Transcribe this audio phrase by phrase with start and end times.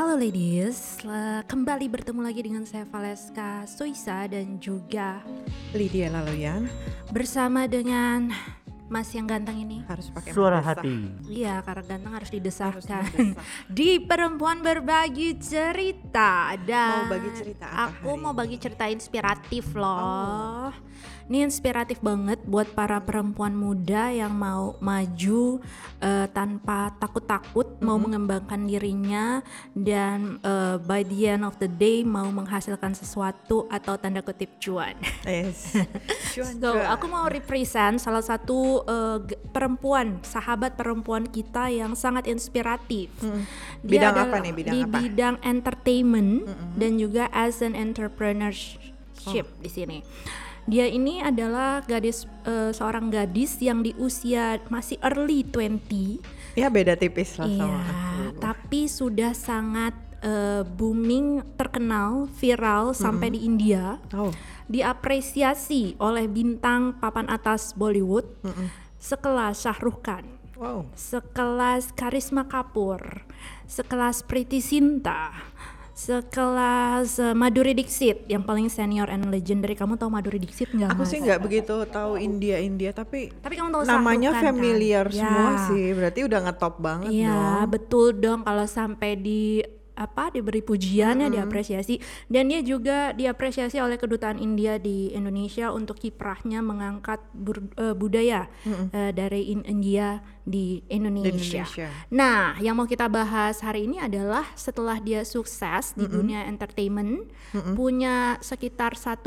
[0.00, 0.96] Halo ladies,
[1.44, 5.20] kembali bertemu lagi dengan saya Valeska Soisa dan juga
[5.76, 6.72] Lydia Laloyan
[7.12, 8.32] bersama dengan
[8.88, 9.84] Mas yang ganteng ini.
[9.84, 11.04] harus pakai Suara mata hati.
[11.28, 13.04] Iya, karena ganteng harus Harus didesakkan.
[13.12, 13.44] didesak.
[13.68, 18.38] Di perempuan berbagi cerita dan Mau bagi cerita apa Aku hari mau ini?
[18.40, 20.72] bagi cerita inspiratif loh.
[21.26, 25.62] Ini inspiratif banget buat para perempuan muda yang mau maju
[25.98, 28.02] eh, tanpa takut-takut, mau Mm-hmm.
[28.02, 29.26] mengembangkan dirinya
[29.70, 34.98] dan eh, by the end of the day mau menghasilkan sesuatu atau tanda kutip cuan.
[35.22, 35.76] Yes.
[36.34, 36.86] Cuan, So, cuan.
[36.88, 39.18] aku mau represent salah satu uh,
[39.50, 43.10] perempuan, sahabat perempuan kita yang sangat inspiratif.
[43.20, 43.42] Mm.
[43.80, 44.96] Dia Bidang apa nih, bidang di apa?
[44.96, 46.30] bidang entertainment
[46.74, 48.80] dan juga as an entrepreneurship
[49.20, 49.36] Oh.
[49.60, 49.98] di sini.
[50.64, 56.94] Dia ini adalah gadis uh, seorang gadis yang di usia masih early 20 Ya beda
[56.94, 58.38] tipis lah Iya, sama aku.
[58.38, 63.98] tapi sudah sangat uh, booming, terkenal, viral sampai di India.
[64.10, 64.30] Oh,
[64.66, 68.22] diapresiasi oleh bintang papan atas Bollywood
[68.96, 70.22] sekelas Shah Rukh Khan,
[70.54, 70.86] wow.
[70.94, 73.26] sekelas Karisma Kapoor,
[73.64, 75.34] sekelas Priti Sinta,
[76.00, 79.76] sekelas eh, Madhuri Dixit yang paling senior and legendary.
[79.76, 80.96] Kamu tahu Madhuri Dixit nggak?
[80.96, 81.12] Aku Mas?
[81.12, 84.44] sih nggak begitu tahu India India tapi Tapi kamu tahu namanya Khan, kan?
[84.50, 85.20] familiar Ya.
[85.20, 85.84] semua sih.
[85.92, 87.68] Berarti udah ngetop banget Iya dong.
[87.68, 89.60] betul dong kalau sampai di
[90.00, 96.64] apa diberi pujiannya diapresiasi dan dia juga diapresiasi oleh kedutaan India di Indonesia untuk kiprahnya
[96.64, 101.62] mengangkat bur- eh, budaya eh, dari in- India di Indonesia.
[101.62, 101.88] Indonesia.
[102.10, 107.28] Nah, yang mau kita bahas hari ini adalah setelah dia sukses di dunia entertainment,
[107.76, 109.20] punya sekitar 1,4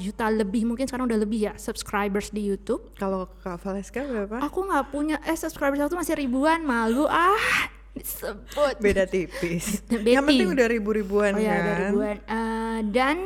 [0.00, 2.88] juta lebih mungkin sekarang udah lebih ya subscribers di YouTube.
[2.96, 4.40] Kalau Kak Valeska berapa?
[4.42, 8.74] Aku nggak punya eh subscribers aku tuh masih ribuan, malu ah disebut.
[8.78, 9.80] Beda tipis.
[9.90, 10.12] Betty.
[10.12, 11.78] Yang penting udah ribu-ribuan Oh ya, kan.
[11.90, 12.16] ribuan.
[12.22, 13.16] Eh, dan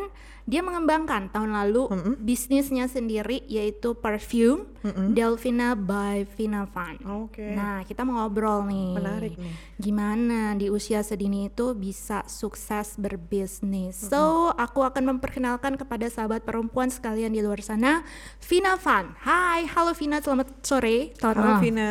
[0.47, 1.82] dia mengembangkan tahun lalu
[2.19, 6.96] bisnisnya sendiri yaitu perfume Delvina by Vina Van.
[7.24, 7.52] Oke.
[7.52, 8.92] Nah, kita mau ngobrol nih.
[8.96, 9.54] Menarik nih.
[9.76, 14.00] Gimana di usia sedini itu bisa sukses berbisnis.
[14.00, 18.00] So, aku akan memperkenalkan kepada sahabat perempuan sekalian di luar sana,
[18.40, 19.12] Vina Van.
[19.20, 21.12] Hai, halo Vina, selamat sore.
[21.20, 21.60] Selamat Halo.
[21.60, 21.90] Vina.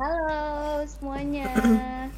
[0.00, 0.40] Halo
[0.88, 1.48] semuanya.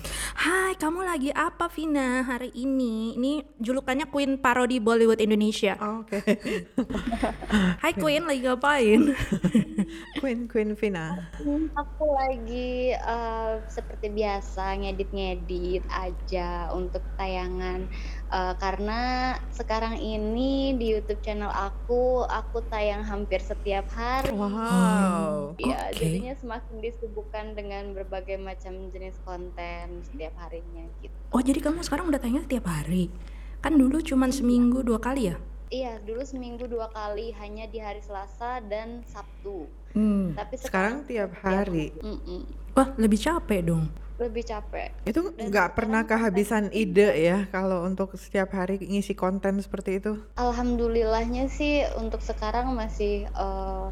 [0.43, 3.15] Hai, kamu lagi apa Vina hari ini?
[3.15, 5.77] Ini julukannya Queen Parodi Bollywood Indonesia.
[5.79, 6.19] Oh, Oke.
[7.83, 9.01] Hai Queen, lagi ngapain?
[10.21, 11.33] Queen Queen Vina.
[11.77, 17.89] Aku lagi eh, seperti biasa ngedit-ngedit aja untuk tayangan
[18.33, 24.33] Eh, karena sekarang ini di YouTube channel aku aku tayang hampir setiap hari.
[24.33, 25.53] Wow.
[25.61, 26.01] Ya, Oke.
[26.01, 31.13] jadinya semakin disibukkan dengan berbagai macam jenis konten setiap harinya gitu.
[31.29, 33.13] Oh, jadi kamu sekarang udah tayang tiap hari?
[33.61, 35.37] Kan dulu cuman seminggu dua kali ya?
[35.69, 39.69] Iya, dulu seminggu dua kali hanya di hari Selasa dan Sabtu.
[39.93, 40.35] Hmm.
[40.37, 41.93] Tapi Sekarang tiap hari.
[42.01, 42.41] Mm-mm,
[42.73, 43.85] Wah, lebih capek dong.
[44.23, 44.95] lebih capek.
[45.03, 50.13] Itu nggak sekarang pernah kehabisan ide ya kalau untuk setiap hari ngisi konten seperti itu.
[50.39, 53.87] Alhamdulillahnya sih untuk sekarang masih eh,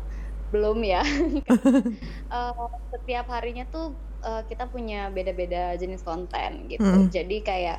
[0.52, 1.02] belum ya.
[2.30, 2.52] Eh,
[2.94, 3.86] setiap harinya tuh
[4.22, 6.86] eh, kita punya beda-beda jenis konten gitu.
[6.86, 7.10] Mm.
[7.10, 7.78] Jadi kayak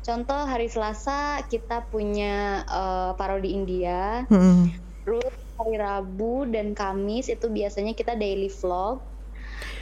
[0.00, 4.24] contoh hari Selasa kita punya eh, parodi India.
[4.32, 4.72] Hmm.
[5.04, 9.04] Terus hari Rabu dan Kamis itu biasanya kita daily vlog.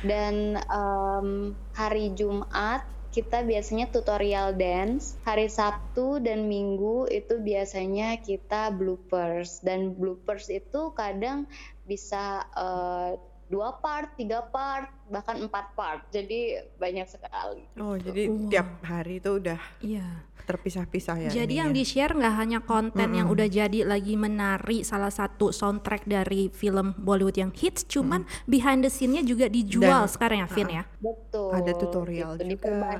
[0.03, 2.83] Dan em, hari Jumat
[3.15, 5.15] kita biasanya tutorial dance.
[5.23, 9.63] Hari Sabtu dan Minggu itu biasanya kita bloopers.
[9.63, 11.47] Dan bloopers itu kadang
[11.87, 13.19] bisa eh,
[13.49, 16.05] dua part, tiga part, bahkan empat part.
[16.09, 17.65] Jadi banyak sekali.
[17.77, 18.49] Oh, jadi Wah.
[18.49, 20.07] tiap hari itu udah Iya.
[20.45, 21.31] terpisah-pisah ya.
[21.31, 21.81] Jadi yang ininya.
[21.85, 23.37] di-share nggak hanya konten yang Mm-mm.
[23.37, 28.89] udah jadi lagi menari salah satu soundtrack dari film Bollywood yang hits, cuman behind the
[28.89, 30.85] scene-nya juga dijual Dan- sekarang ya, Vin ya.
[31.01, 31.53] Betul.
[31.53, 32.49] Ada tutorial gitu.
[32.57, 32.97] juga.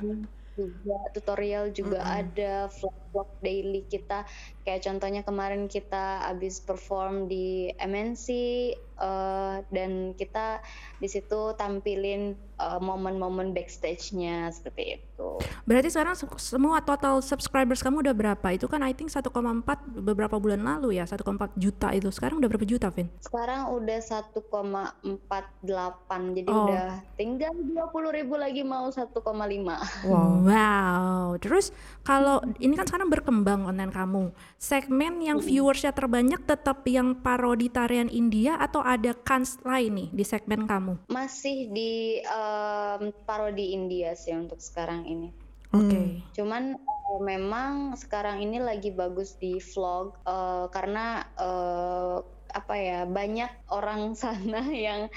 [0.59, 2.19] Juga tutorial juga Mm-mm.
[2.19, 4.27] ada vlog-vlog daily kita
[4.69, 8.27] kayak contohnya kemarin kita habis perform di MNC
[8.77, 10.61] eh, dan kita
[10.95, 15.41] di situ tampilin eh, momen-momen backstage-nya seperti itu.
[15.65, 18.47] Berarti sekarang se- semua total subscribers kamu udah berapa?
[18.51, 19.25] Itu kan I think 1,4
[19.97, 21.25] beberapa bulan lalu ya, 1,4
[21.57, 22.13] juta itu.
[22.13, 23.09] Sekarang udah berapa juta, Vin?
[23.19, 25.65] Sekarang udah 1,48
[26.35, 26.67] jadi Oh.
[26.67, 29.17] udah tinggal 20 ribu lagi mau 1,5.
[30.05, 30.45] Wow.
[30.45, 31.25] Wow.
[31.39, 31.71] Terus
[32.01, 34.29] kalau ini kan sekarang berkembang konten kamu.
[34.59, 40.23] Segmen yang viewersnya terbanyak tetap yang parodi tarian India atau ada kans lain nih di
[40.27, 40.99] segmen kamu?
[41.07, 45.31] Masih di em, parodi India sih untuk sekarang ini.
[45.71, 45.95] Oke.
[45.95, 46.11] Hmm.
[46.35, 52.19] Cuman uh, memang sekarang ini lagi bagus di vlog uh, karena uh,
[52.49, 55.07] apa ya banyak orang sana yang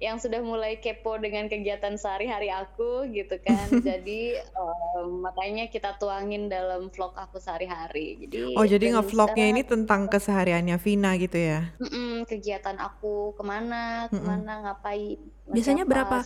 [0.00, 3.68] yang sudah mulai kepo dengan kegiatan sehari-hari aku gitu kan.
[3.88, 8.16] jadi um, makanya kita tuangin dalam vlog aku sehari-hari.
[8.24, 11.68] Jadi Oh, jadi ngevlognya ini tentang kesehariannya Vina gitu ya?
[11.76, 15.20] Mm-mm, kegiatan aku ke mana, ke mana, ngapain.
[15.52, 16.24] Biasanya berapa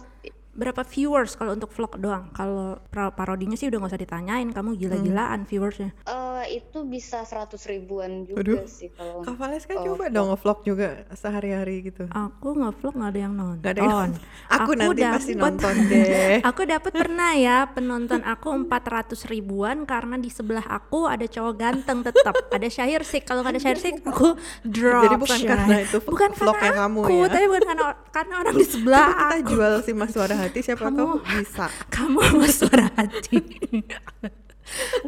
[0.54, 2.30] berapa viewers kalau untuk vlog doang?
[2.32, 5.90] Kalau parodinya sih udah nggak usah ditanyain, kamu gila-gilaan viewersnya.
[6.06, 8.64] Uh, itu bisa seratus ribuan juga Aduh.
[8.68, 12.06] sih kalau Kak Valeska Oh, coba dong ngevlog juga sehari-hari gitu.
[12.08, 13.60] Aku ngevlog nggak ada yang nonton.
[13.60, 14.12] Nggak ada yang
[14.56, 16.38] Aku nanti pasti nonton deh.
[16.48, 22.06] aku dapat pernah ya penonton aku 400 ribuan karena di sebelah aku ada cowok ganteng
[22.06, 22.34] tetap.
[22.56, 23.20] ada Syahir sih.
[23.20, 25.02] Kalau nggak ada Syahir sih aku drop.
[25.10, 25.50] Jadi bukan Syah.
[25.50, 27.28] karena itu bukan vlognya karena kamu aku, ya?
[27.28, 29.50] tapi bukan karena karena orang di sebelah Kita aku.
[29.50, 31.67] jual si Mas Suara Hati siapa Kamu- tahu bisa.
[31.94, 33.38] Kamu sama suara hati.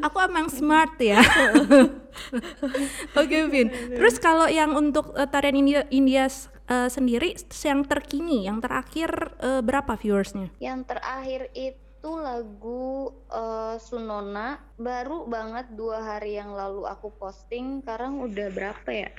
[0.00, 1.20] aku emang smart ya.
[3.20, 3.68] Oke Vin.
[3.68, 6.28] Terus kalau yang untuk eh, tarian India India
[6.66, 10.52] eh, sendiri yang terkini, yang terakhir eh, berapa viewersnya?
[10.56, 17.80] Yang terakhir itu lagu eh, Sunona baru banget dua hari yang lalu aku posting.
[17.80, 19.10] Sekarang udah berapa ya?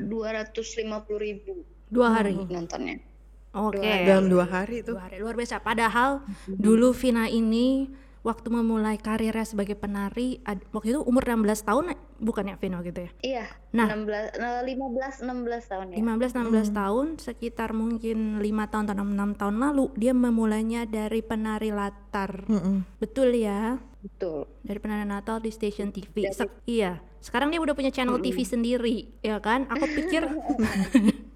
[0.00, 1.52] Dua ratus lima puluh ribu
[1.90, 2.32] Dua hari.
[2.36, 3.02] nontonnya.
[3.50, 3.82] Oke.
[3.82, 4.94] Dua Dalam dua hari itu.
[4.94, 5.58] Dua hari luar biasa.
[5.58, 11.84] Padahal dulu Vina ini waktu memulai karirnya sebagai penari ad- waktu itu umur 16 tahun
[12.20, 13.10] bukan ya Vina gitu ya?
[13.22, 13.44] Iya.
[13.72, 13.88] Nah.
[13.90, 15.96] 16, eh, 15, 16 tahun ya.
[15.98, 21.72] 15 16 tahun sekitar mungkin lima tahun atau 6 tahun lalu dia memulainya dari penari
[21.72, 22.44] latar.
[22.46, 22.84] Mm-mm.
[23.00, 23.80] Betul ya?
[24.00, 24.46] Betul.
[24.62, 26.28] Dari penari Natal di stasiun TV.
[26.30, 27.00] Se- iya.
[27.20, 29.68] Sekarang dia udah punya channel TV sendiri, ya kan?
[29.68, 30.24] Aku pikir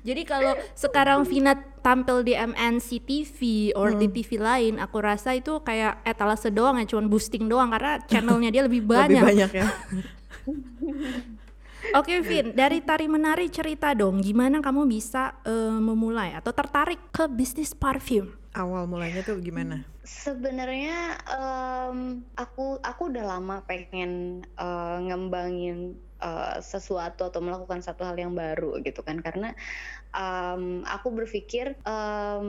[0.00, 1.52] Jadi kalau sekarang Vina
[1.82, 3.38] tampil di MNC TV
[3.76, 7.98] or di TV lain, aku rasa itu kayak etalase doang ya, cuman boosting doang karena
[8.06, 9.22] channelnya dia lebih banyak.
[9.22, 9.66] Lebih banyak ya.
[11.98, 17.26] Oke Vin, dari tari menari cerita dong, gimana kamu bisa eh, memulai atau tertarik ke
[17.26, 18.30] bisnis parfum?
[18.54, 19.82] Awal mulanya tuh gimana?
[20.06, 28.16] Sebenarnya em, aku aku udah lama pengen eh, ngembangin eh, sesuatu atau melakukan satu hal
[28.16, 29.52] yang baru gitu kan karena
[30.14, 32.48] em, aku berpikir em,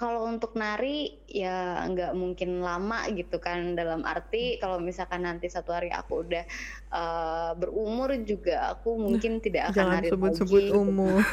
[0.00, 5.70] kalau untuk nari ya nggak mungkin lama gitu kan dalam arti kalau misalkan nanti satu
[5.74, 6.44] hari aku udah
[6.92, 10.78] eh, berumur juga aku mungkin tidak akan nari sebut-sebut lagi.
[10.80, 11.24] umur.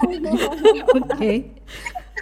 [0.98, 1.32] Oke.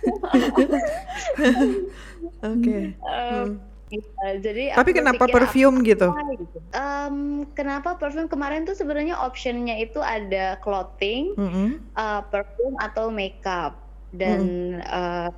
[2.43, 2.79] Oke.
[2.99, 2.99] Em,
[3.29, 3.68] Hmm.
[3.89, 6.13] Iya, jadi Tapi kenapa perfume gitu?
[6.13, 6.59] apa gitu.
[6.77, 7.17] Em,
[7.57, 11.81] kenapa perfume kemarin tuh sebenarnya optionnya itu ada clothing, Mm-mm.
[11.97, 13.81] uh, perfume atau makeup
[14.13, 15.33] dan uh,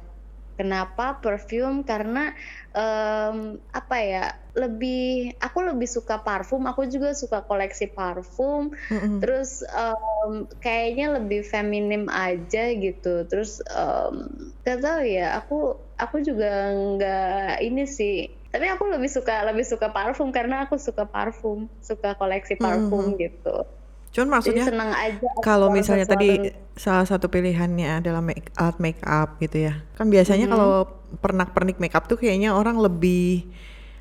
[0.61, 2.37] kenapa perfume karena
[2.77, 9.25] em, apa ya lebih aku lebih suka parfum aku juga suka koleksi parfum Mm-mm.
[9.25, 14.29] terus em, kayaknya lebih feminim aja gitu terus em,
[14.61, 19.91] gak tahu ya aku aku juga nggak ini sih tapi aku lebih suka lebih suka
[19.91, 23.67] parfum karena aku suka parfum suka koleksi parfum gitu
[24.11, 28.83] Cuman maksudnya jadi senang aja kalau misalnya sesuatu tadi salah satu pilihannya adalah make art
[28.83, 29.87] make up gitu ya.
[29.95, 30.91] Kan biasanya kalau
[31.23, 33.47] pernak-pernik make up tuh kayaknya orang lebih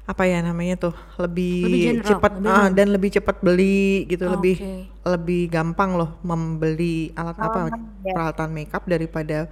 [0.09, 4.25] apa ya namanya tuh lebih, Lebih general, cepat lebih ah, dan lebih cepat beli gitu
[4.25, 4.73] lebih Oke.
[5.05, 8.17] lebih gampang loh membeli alat apa ya.
[8.17, 9.45] peralatan makeup daripada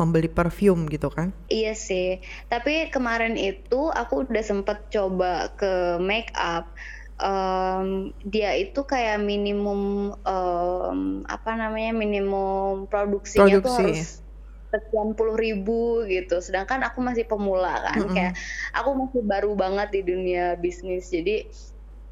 [0.00, 1.36] membeli perfume gitu kan.
[1.52, 6.72] Iya sih, tapi kemarin itu aku udah sempet coba ke make up.
[7.22, 13.78] Em, dia itu kayak minimum em, apa namanya minimum produksinya tuh Produksi.
[13.78, 14.02] harus
[14.72, 16.42] sekian puluh ribu gitu.
[16.42, 18.16] Sedangkan aku masih pemula kan, Mm-mm.
[18.16, 18.34] kayak
[18.74, 21.12] aku masih baru banget di dunia bisnis.
[21.12, 21.46] Jadi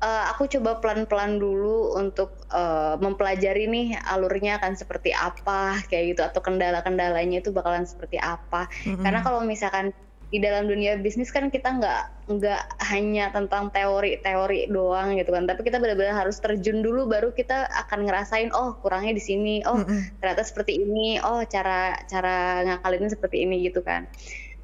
[0.00, 6.23] eh, aku coba pelan-pelan dulu untuk eh, mempelajari nih alurnya akan seperti apa kayak gitu
[6.26, 8.66] atau kendala-kendalanya itu bakalan seperti apa.
[8.88, 9.04] Mm-mm.
[9.04, 9.92] Karena kalau misalkan
[10.30, 15.66] di dalam dunia bisnis kan kita nggak nggak hanya tentang teori-teori doang gitu kan, tapi
[15.66, 20.23] kita benar-benar harus terjun dulu baru kita akan ngerasain oh kurangnya di sini, oh Mm-mm.
[20.23, 24.07] ternyata seperti ini, oh cara cara ngakalinnya seperti ini gitu kan.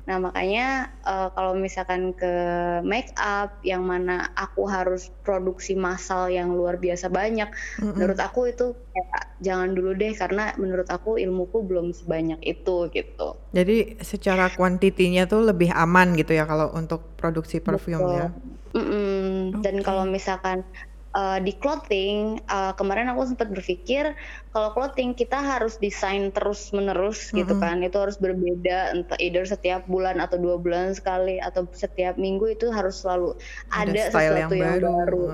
[0.07, 2.33] Nah makanya eh, kalau misalkan ke
[2.87, 7.51] make up yang mana aku harus produksi massal yang luar biasa banyak,
[7.83, 7.99] Mm-mm.
[7.99, 13.35] menurut aku itu kayak jangan dulu deh karena menurut aku ilmuku belum sebanyak itu gitu.
[13.51, 18.15] Jadi secara kuantitinya tuh lebih aman gitu ya kalau untuk produksi perfume Betul.
[18.15, 18.29] ya.
[18.79, 19.63] Mm-mm.
[19.65, 19.85] Dan Oke.
[19.85, 20.63] kalau misalkan
[21.17, 24.13] uh, di clothing uh, kemarin aku sempat berpikir
[24.53, 27.39] kalau clothing kita harus desain terus menerus mm-hmm.
[27.43, 32.21] gitu kan itu harus berbeda entah either setiap bulan atau dua bulan sekali atau setiap
[32.21, 33.35] minggu itu harus selalu
[33.73, 35.25] ada, ada sesuatu yang, yang baru, baru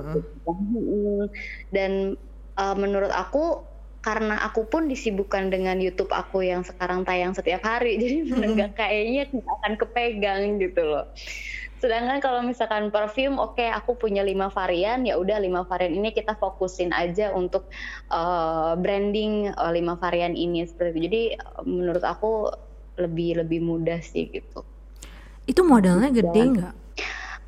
[0.46, 1.26] uh-huh.
[1.74, 2.14] dan
[2.56, 3.66] uh, menurut aku
[4.02, 8.74] karena aku pun disibukkan dengan YouTube aku yang sekarang tayang setiap hari jadi mm-hmm.
[8.74, 11.06] kayaknya akan kepegang gitu loh
[11.82, 16.14] Sedangkan kalau misalkan parfum, oke okay, aku punya lima varian, ya udah lima varian ini
[16.14, 17.66] kita fokusin aja untuk
[18.06, 21.00] uh, branding uh, lima varian ini seperti itu.
[21.10, 21.22] Jadi
[21.66, 22.54] menurut aku
[23.02, 24.62] lebih lebih mudah sih gitu.
[25.42, 26.74] Itu modalnya gede nggak?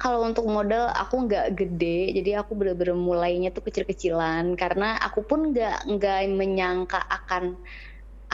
[0.02, 5.54] Kalau untuk modal aku nggak gede, jadi aku bener-bener mulainya tuh kecil-kecilan karena aku pun
[5.54, 7.54] nggak nggak menyangka akan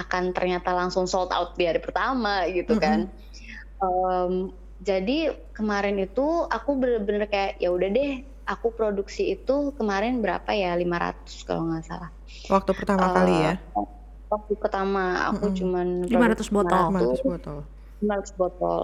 [0.01, 3.05] akan ternyata langsung sold out di hari pertama gitu kan.
[3.05, 3.85] Mm -hmm.
[3.85, 4.35] um,
[4.81, 10.75] jadi kemarin itu aku bener-bener kayak ya udah deh aku produksi itu kemarin berapa ya?
[10.75, 12.11] 500 kalau nggak salah.
[12.51, 13.55] Waktu pertama uh, kali ya?
[14.27, 15.31] Waktu pertama.
[15.31, 15.59] Aku mm -hmm.
[15.61, 16.83] cuman 500 botol?
[16.91, 17.59] 500 botol.
[18.01, 18.83] 500 botol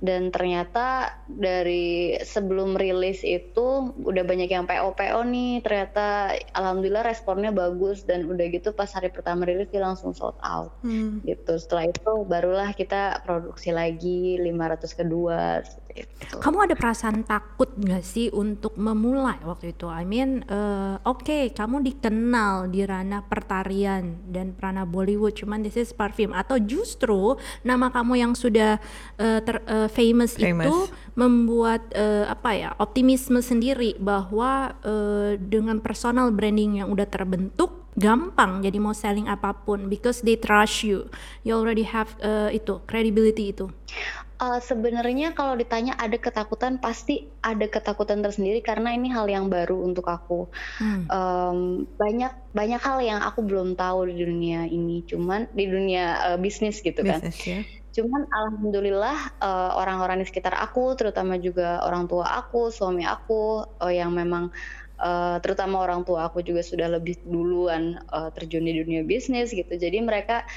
[0.00, 5.60] dan ternyata dari sebelum rilis itu udah banyak yang PO PO nih.
[5.60, 10.72] Ternyata alhamdulillah responnya bagus dan udah gitu pas hari pertama rilis dia langsung sold out.
[10.80, 11.20] Hmm.
[11.28, 11.60] gitu.
[11.60, 15.60] Setelah itu barulah kita produksi lagi 500 kedua
[15.94, 16.38] gitu.
[16.38, 19.90] Kamu ada perasaan takut nggak sih untuk memulai waktu itu?
[19.90, 25.76] I mean, uh, oke, okay, kamu dikenal di ranah pertarian dan ranah Bollywood, cuman this
[25.76, 26.32] is parfum.
[26.32, 28.78] Atau justru nama kamu yang sudah
[29.18, 30.76] uh, ter, uh, famous, famous itu
[31.18, 38.62] membuat uh, apa ya optimisme sendiri bahwa uh, dengan personal branding yang udah terbentuk gampang
[38.62, 41.10] jadi mau selling apa pun because they trust you
[41.42, 43.66] you already have uh, itu credibility itu
[44.40, 49.84] Uh, sebenarnya kalau ditanya ada ketakutan pasti ada ketakutan tersendiri karena ini hal yang baru
[49.84, 50.48] untuk aku.
[50.80, 51.04] Hmm.
[51.12, 51.58] Um,
[52.00, 56.80] banyak banyak hal yang aku belum tahu di dunia ini, cuman di dunia uh, bisnis
[56.80, 57.20] gitu kan.
[57.20, 57.60] Business, ya.
[57.92, 63.92] Cuman alhamdulillah uh, orang-orang di sekitar aku, terutama juga orang tua aku, suami aku uh,
[63.92, 64.48] yang memang
[64.96, 69.76] uh, terutama orang tua aku juga sudah lebih duluan uh, terjun di dunia bisnis gitu.
[69.76, 70.48] Jadi mereka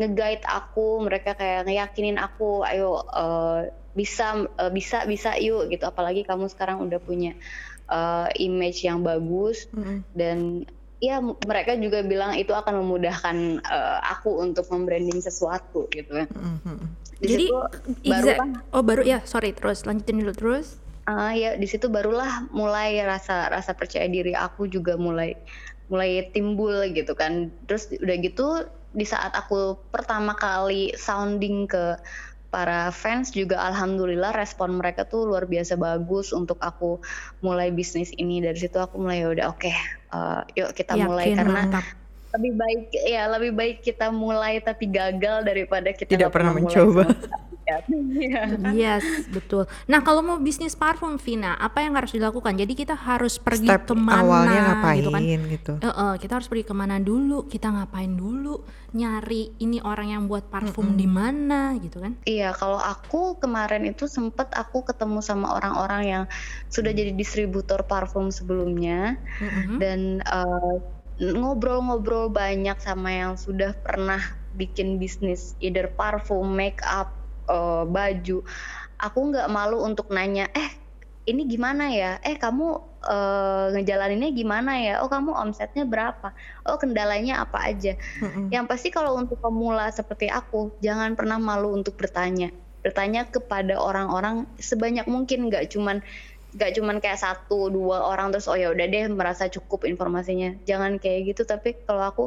[0.00, 5.84] nge-guide aku, mereka kayak ngeyakinin aku, ayo uh, bisa uh, bisa bisa yuk gitu.
[5.84, 7.36] Apalagi kamu sekarang udah punya
[7.92, 9.98] uh, image yang bagus mm -hmm.
[10.16, 10.38] dan
[11.00, 16.28] ya mereka juga bilang itu akan memudahkan uh, aku untuk membranding sesuatu gitu kan.
[16.32, 16.78] Mm -hmm.
[17.20, 17.46] Jadi
[18.08, 20.80] baru kan, oh baru ya sorry terus lanjutin dulu terus.
[21.04, 25.36] Uh, ya di situ barulah mulai rasa rasa percaya diri aku juga mulai
[25.92, 27.52] mulai timbul gitu kan.
[27.68, 28.46] Terus udah gitu
[28.90, 31.94] di saat aku pertama kali sounding ke
[32.50, 36.98] para fans juga alhamdulillah respon mereka tuh luar biasa bagus untuk aku
[37.46, 38.42] mulai bisnis ini.
[38.42, 39.74] Dari situ aku mulai ya udah oke okay,
[40.10, 41.26] uh, eh, yuk kita Yakin mulai.
[41.38, 41.86] Karena mantap.
[42.30, 47.10] lebih baik ya lebih baik kita mulai tapi gagal daripada kita tidak pernah mencoba
[48.20, 48.42] Iya.
[48.74, 49.64] Yes, betul.
[49.88, 52.58] Nah, kalau mau bisnis parfum Vina, apa yang harus dilakukan?
[52.58, 55.22] Jadi kita harus pergi Step ke mana awalnya ngapain gitu kan?
[55.24, 55.72] Gitu.
[55.80, 57.48] Uh, uh, kita harus pergi ke mana dulu?
[57.48, 58.60] Kita ngapain dulu?
[58.92, 61.00] Nyari ini orang yang buat parfum mm -hmm.
[61.00, 62.12] di mana gitu kan?
[62.26, 66.24] Iya, kalau aku kemarin itu sempet aku ketemu sama orang-orang yang
[66.68, 69.76] sudah jadi distributor parfum sebelumnya mm -hmm.
[69.78, 70.76] dan uh,
[71.20, 74.20] ngobrol-ngobrol banyak sama yang sudah pernah
[74.56, 77.19] bikin bisnis either parfum, make up
[77.50, 78.46] uh, baju.
[79.00, 80.70] Aku nggak malu untuk nanya eh
[81.28, 82.16] ini gimana ya?
[82.24, 82.66] Eh kamu
[83.04, 84.94] uh, ngejalaninnya gimana ya?
[85.04, 86.32] Oh kamu omsetnya berapa?
[86.64, 87.98] Oh kendalanya apa aja?
[88.22, 88.46] Mm-hmm.
[88.54, 92.50] yang pasti kalau untuk pemula seperti aku jangan pernah malu untuk bertanya.
[92.80, 96.00] Bertanya kepada orang-orang sebanyak mungkin nggak cuman
[96.50, 100.58] gak cuman kayak satu dua orang terus oh ya udah deh merasa cukup informasinya.
[100.66, 102.24] Jangan kayak gitu tapi kalau aku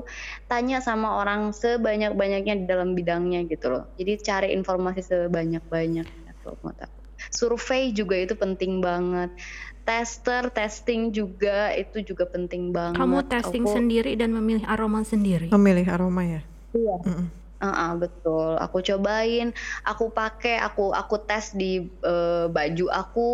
[0.48, 3.84] tanya sama orang sebanyak banyaknya di dalam bidangnya gitu loh.
[4.00, 7.00] Jadi cari informasi sebanyak banyaknya kalau menurut aku.
[7.32, 9.32] Survei juga itu penting banget.
[9.84, 13.00] Tester testing juga itu juga penting banget.
[13.00, 15.51] Kamu testing aku, sendiri dan memilih aroma sendiri?
[15.51, 16.42] Memilih aroma ya?
[16.72, 16.96] Iya.
[17.03, 17.27] Mm -mm.
[17.63, 18.60] Uh, uh, betul.
[18.60, 19.56] Aku cobain,
[19.88, 23.30] aku pakai, aku aku tes di uh, baju aku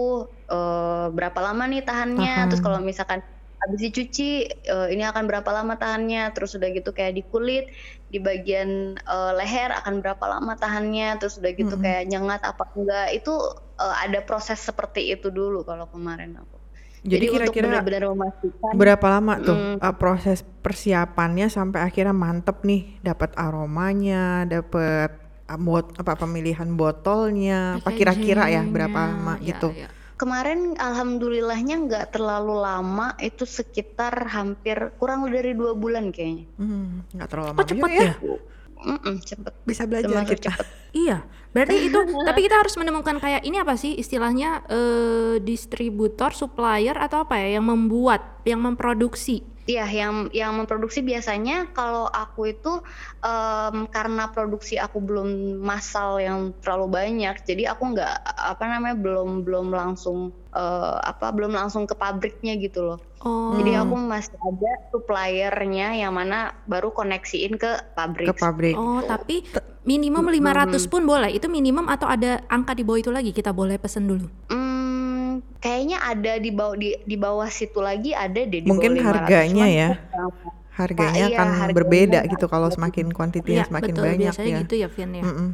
[0.51, 2.33] uh, berapa lama nih tahannya.
[2.33, 2.49] Uh -huh.
[2.51, 3.23] Terus kalau misalkan
[3.59, 6.33] habis dicuci uh, ini akan berapa lama tahannya.
[6.35, 7.71] Terus udah gitu kayak di kulit,
[8.09, 11.21] di bagian uh, leher akan berapa lama tahannya.
[11.21, 11.85] Terus udah gitu uh -huh.
[11.85, 13.07] kayak nyengat apa enggak.
[13.13, 13.33] Itu
[13.79, 16.59] uh, ada proses seperti itu dulu kalau kemarin aku.
[16.99, 17.79] Jadi kira-kira
[18.11, 25.15] memastikan berapa lama tuh mm, uh, proses persiapannya sampai akhirnya mantep nih dapat aromanya, dapat
[25.47, 29.71] uh, bot apa pemilihan botolnya, apa kira-kira ya berapa lama ya, gitu.
[29.71, 29.87] Ya.
[30.19, 36.45] Kemarin alhamdulillahnya nggak terlalu lama, itu sekitar hampir kurang dari dua bulan kayaknya.
[36.59, 38.03] Hmm, nggak terlalu lama Kok juga cepet ya.
[38.03, 38.13] ya?
[38.79, 39.53] Mm-mm, cepet.
[39.63, 40.51] Bisa belajar Termasuk kita.
[40.51, 40.67] cepet.
[40.91, 41.17] Iya,
[41.49, 47.25] berarti itu tapi kita harus menemukan kayak ini apa sih istilahnya eh, distributor, supplier atau
[47.25, 49.41] apa ya yang membuat, yang memproduksi.
[49.69, 52.81] Iya, yang yang memproduksi biasanya kalau aku itu
[53.21, 59.45] em, karena produksi aku belum massal yang terlalu banyak, jadi aku nggak apa namanya belum
[59.45, 62.99] belum langsung eh, apa belum langsung ke pabriknya gitu loh.
[63.21, 68.33] Oh, Jadi aku masih ada suppliernya yang mana baru koneksiin ke pabrik.
[68.33, 68.73] Ke pabrik.
[68.73, 69.45] oh tapi
[69.87, 71.31] minimum 500 pun boleh.
[71.33, 74.27] Itu minimum atau ada angka di bawah itu lagi kita boleh pesen dulu.
[74.49, 78.95] Hmm, kayaknya ada di bawah di, di bawah situ lagi ada deh di Mungkin bawah
[78.97, 79.89] 500, harganya ya.
[80.79, 84.03] Harganya iya, akan harganya berbeda gitu kalau semakin kuantitinya Iya, semakin betul.
[84.07, 84.59] banyak Biasanya ya.
[84.63, 85.23] gitu ya, Vin ya.
[85.27, 85.49] Mm-mm.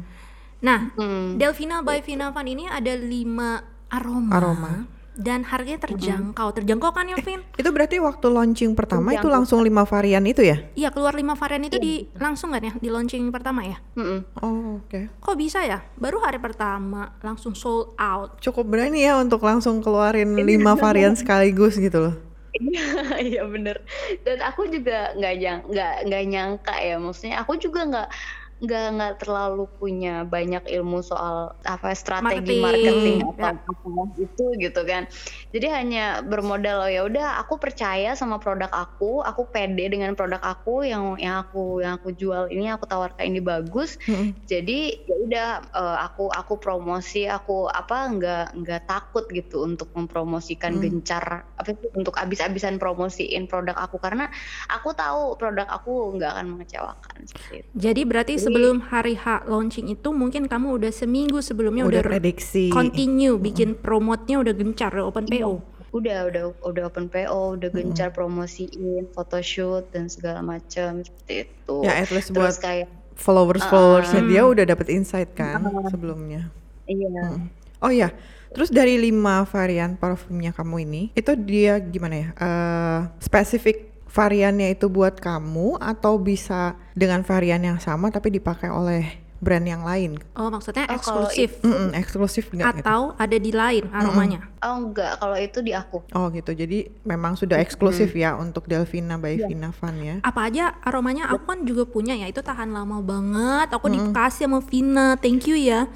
[0.62, 1.36] Nah, Hmm.
[1.36, 4.72] Delvina by Vina Van ini ada lima aroma, Aroma.
[5.16, 6.52] Dan harganya terjangkau.
[6.52, 7.40] Terjangkau kan ya, Vin?
[7.56, 9.34] Itu berarti waktu launching pertama itu Terjangkau.
[9.34, 10.60] langsung lima varian itu ya?
[10.76, 13.80] Iya, keluar lima varian itu di langsung kan ya di launching pertama ya?
[13.96, 14.20] Mm-mm.
[14.44, 15.08] Oh, oke.
[15.18, 15.80] Kok bisa ya?
[15.96, 18.36] Baru hari pertama langsung sold out.
[18.44, 22.14] Cukup berani ya untuk langsung keluarin lima varian sekaligus gitu loh.
[22.56, 22.84] Iya,
[23.36, 23.84] iya bener.
[24.24, 26.96] Dan aku juga nggak nyang nggak nggak nyangka ya.
[26.96, 28.08] Maksudnya aku juga nggak
[28.56, 33.52] nggak nggak terlalu punya banyak ilmu soal apa strategi Marketing, marketing, ya.
[33.52, 35.02] atau apa itu gitu kan.
[35.50, 40.42] Jadi hanya bermodal oh ya udah aku percaya sama produk aku, aku pede dengan produk
[40.42, 43.96] aku yang yang aku yang aku jual ini aku tawarkan ini bagus.
[44.44, 50.76] Jadi ya udah eh, aku aku promosi aku apa nggak nggak takut gitu untuk mempromosikan
[50.76, 50.82] Hmm.
[50.82, 51.24] gencar
[51.56, 54.28] apa itu untuk abis-abisan promosiin produk aku karena
[54.68, 57.70] aku tahu produk aku nggak akan mengecewakan seperti itu.
[57.72, 62.68] Jadi berarti sebelum hari H launching itu mungkin kamu udah seminggu sebelumnya Udah udah, prediksi.
[62.68, 65.52] continue bikin promotnya udah gencar, udah open PO.
[65.94, 71.76] Udah udah udah open PO, udah gencar promosiin, photoshoot dan segala macam seperti itu.
[71.80, 74.28] Ya at least buat Terus kayak followers-followersnya Ah.
[74.28, 76.52] dia udah dapet insight kan sebelumnya.
[76.84, 77.40] iya.
[77.80, 78.08] Oh ya,
[78.52, 82.28] terus dari lima varian parfumnya kamu ini, itu dia gimana ya?
[82.36, 89.04] Eh spesifik variannya itu buat kamu atau bisa dengan varian yang sama tapi dipakai oleh
[89.38, 90.18] brand yang lain?
[90.34, 92.80] Oh, maksudnya Oh, kalau eksklusif Mm-mm, eksklusif nggak gitu?
[92.86, 94.40] atau ada di lain aromanya?
[94.64, 96.02] Oh enggak, kalau itu di aku.
[96.16, 100.16] Oh gitu, jadi memang sudah eksklusif ya untuk Delvina by Vina Van ya?
[100.24, 103.68] Apa aja aromanya aku kan juga punya ya, itu tahan lama banget.
[103.76, 105.86] Aku dikasih sama Vina, thank you ya.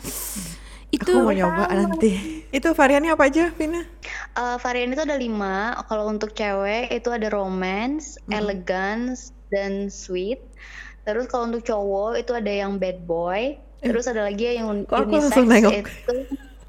[0.90, 2.44] Itu Aku mau nyoba nanti.
[2.50, 3.86] Itu variannya apa aja, Vina?
[4.38, 5.78] Eh, varian itu ada lima.
[5.86, 10.42] Kalau untuk cewek itu ada romance, elegance, dan sweet.
[11.04, 13.56] Terus kalau untuk cowok itu ada yang bad boy.
[13.80, 16.14] Terus ada lagi yang Kok unisex itu.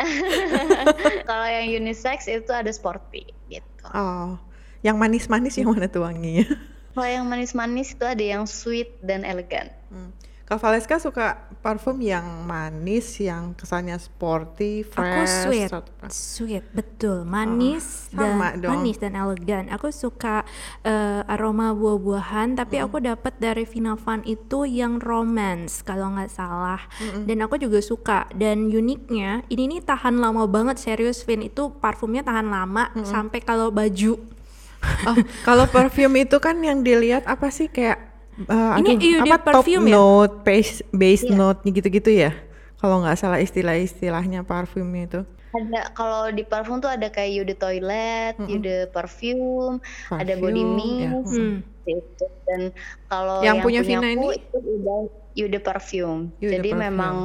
[1.30, 3.86] kalau yang unisex itu ada sporty gitu.
[3.92, 4.40] Oh,
[4.82, 6.48] yang manis-manis yang mana tuh wanginya?
[6.92, 9.72] Kalau yang manis-manis itu ada yang sweet dan elegan.
[9.92, 10.12] Hmm.
[10.52, 11.28] Kak Valeska suka
[11.64, 15.48] parfum yang manis, yang kesannya sporty, aku fresh.
[15.48, 18.72] sweet, atau- sweet betul, manis Oh, dan dong.
[18.76, 19.72] manis dan elegan.
[19.72, 20.44] Aku suka
[20.84, 26.84] eh, aroma buah-buahan, tapi aku dapat dari Vina Van itu yang romance kalau nggak salah.
[27.24, 28.28] Dan aku juga suka.
[28.36, 33.72] Dan uniknya, ini nih tahan lama banget serius Vin itu parfumnya tahan lama sampai kalau
[33.72, 34.20] baju.
[35.08, 35.16] Oh,
[35.48, 39.86] kalau perfume itu kan yang dilihat apa sih kayak eh, Ini aduh, apa top perfume
[39.88, 39.96] ya?
[39.96, 41.36] note, base base Iya.
[41.36, 42.32] note gitu-gitu ya?
[42.78, 45.22] Kalau nggak salah istilah-istilahnya parfumnya itu.
[45.52, 49.84] Ada kalau di parfum tuh ada kayak eau de toilet, eau de parfum,
[50.16, 51.12] ada body Parfum, mist, ya.
[51.28, 51.56] Hmm.
[51.84, 52.26] gitu.
[52.48, 52.62] Dan
[53.06, 54.28] kalau Yang yang, punya Vina ini?
[54.40, 55.00] itu udah
[55.48, 56.20] de parfum.
[56.40, 56.84] Eau de Jadi parfum.
[56.88, 57.16] memang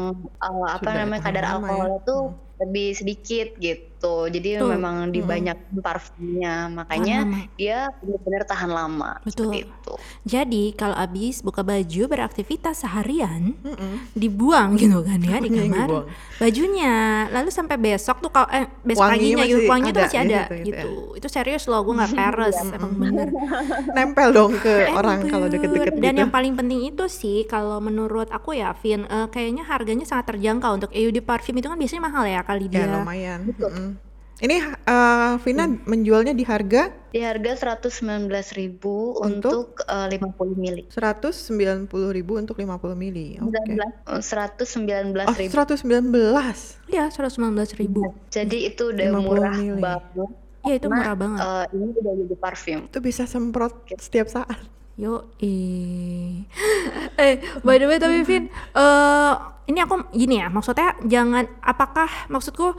[0.42, 1.51] uh, apa Sudah namanya kadar ya.
[1.55, 2.21] alkoholnya tuh
[2.61, 3.96] lebih sedikit gitu.
[4.27, 4.71] Jadi Betul.
[4.73, 7.40] memang di banyak parfumnya, makanya lama.
[7.55, 9.53] dia benar-benar tahan lama Betul.
[9.57, 9.92] itu.
[10.23, 14.12] Jadi kalau abis buka baju beraktivitas seharian, Mm-mm.
[14.12, 16.07] dibuang gitu kan ya di Iya, kamar dibuang.
[16.37, 16.95] bajunya
[17.29, 20.19] lalu sampai besok tuh kalau eh besok Wanginya paginya masih gitu wanginya tuh ada masih
[20.19, 23.29] ada situ gitu gitu itu serius loh gue nggak peres emang bener
[23.97, 26.21] Nempel dong ke orang kalau deket-deket dan gitu.
[26.21, 30.77] yang paling penting itu sih kalau menurut aku ya Vin eh, kayaknya harganya sangat terjangkau
[30.77, 33.40] untuk EUD parfum itu kan biasanya mahal ya kali Ya dia lumayan.
[33.49, 33.96] Mm-mm.
[34.37, 40.85] Ini eh, Vina menjualnya di harga Di harga 119.000 untuk, eh, 50 mili.
[40.92, 43.40] 190.000 untuk 50 mili.
[43.40, 43.57] Oke.
[43.57, 45.25] 19 119.000.
[45.25, 46.85] Oh, 119.
[46.92, 49.81] ya 119 ribu Jadi itu udah 50 murah mili.
[49.81, 50.31] banget.
[50.66, 52.81] ya itu murah banget eh, ini udah jadi parfum.
[52.92, 54.61] Itu bisa semprot setiap saat.
[55.01, 56.44] Yo, eh,
[57.20, 59.35] eh, by the way tapi Vin, eh
[59.66, 62.77] ini aku gini ya, maksudnya jangan, apakah maksudku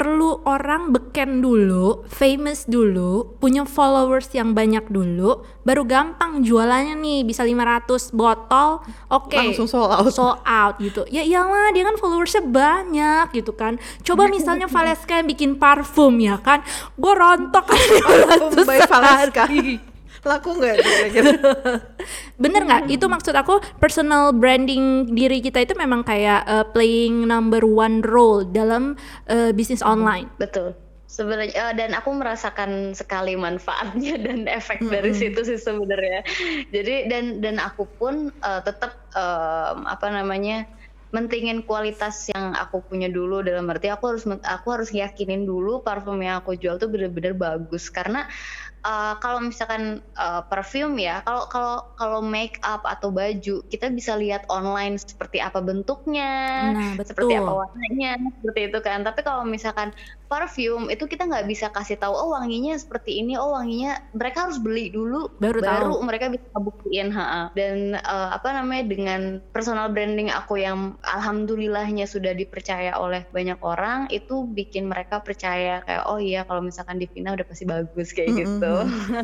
[0.00, 7.20] perlu orang beken dulu, famous dulu, punya followers yang banyak dulu, baru gampang jualannya nih
[7.28, 8.80] bisa 500 botol,
[9.12, 9.36] oke.
[9.36, 10.08] Langsung sold out.
[10.08, 11.04] Sold out gitu.
[11.12, 13.76] Ya iyalah dia kan followersnya banyak gitu kan.
[14.00, 16.64] Coba misalnya Valeska yang bikin parfum ya kan,
[16.96, 19.44] gue rontok kan Parfum 500 by Valeska.
[20.20, 21.32] Laku nggak kira-kira?
[22.42, 22.82] Bener nggak?
[22.92, 28.44] Itu maksud aku personal branding diri kita itu memang kayak uh, playing number one role
[28.44, 29.00] dalam
[29.32, 30.28] uh, bisnis online.
[30.36, 30.76] Betul.
[31.10, 36.22] Sebenarnya eh, dan aku merasakan sekali manfaatnya dan efek dari situ sih sebenarnya.
[36.70, 40.70] Jadi dan dan aku pun eh, tetap em, apa namanya
[41.10, 46.18] mentingin kualitas yang aku punya dulu dalam arti aku harus aku harus yakinin dulu parfum
[46.22, 47.90] yang aku jual tuh bener-bener bagus.
[47.90, 48.26] Karena
[48.86, 54.14] eh, kalau misalkan eh, parfum ya kalau kalau kalau make up atau baju kita bisa
[54.14, 56.30] lihat online seperti apa bentuknya
[56.70, 59.02] Nah, seperti apa warnanya seperti itu kan.
[59.02, 59.90] Tapi kalau misalkan
[60.30, 64.62] parfum itu kita nggak bisa kasih tahu oh wanginya seperti ini oh wanginya mereka harus
[64.62, 66.06] beli dulu Baru tahu.
[66.06, 69.20] mereka bisa buktiin ha dan eh, apa namanya dengan
[69.50, 76.04] personal branding aku yang alhamdulillahnya sudah dipercaya oleh banyak orang itu bikin mereka percaya kayak
[76.04, 78.74] oh iya kalau misalkan Divina udah pasti bagus kayak gitu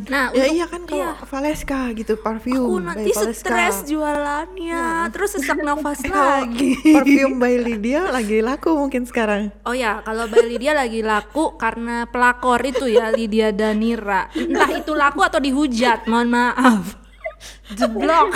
[0.07, 5.35] Nah, ya untuk- iya kan kalau Valeska gitu parfum aku by nanti stres jualannya, terus
[5.35, 6.77] sesak nafas lagi.
[6.93, 9.51] Parfum by Lydia lagi laku mungkin sekarang.
[9.63, 14.29] Oh ya, kalau Mbak Lydia lagi laku karena pelakor itu ya Lydia Danira.
[14.33, 16.97] Entah itu laku atau dihujat, mohon maaf.
[17.79, 18.31] Jeblok.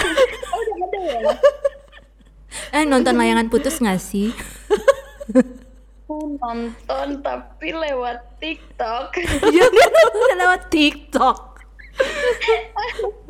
[2.71, 4.35] Eh nonton layangan putus nggak sih?
[6.11, 9.15] aku nonton tapi lewat TikTok
[9.55, 9.67] Iya
[10.39, 11.39] lewat TikTok.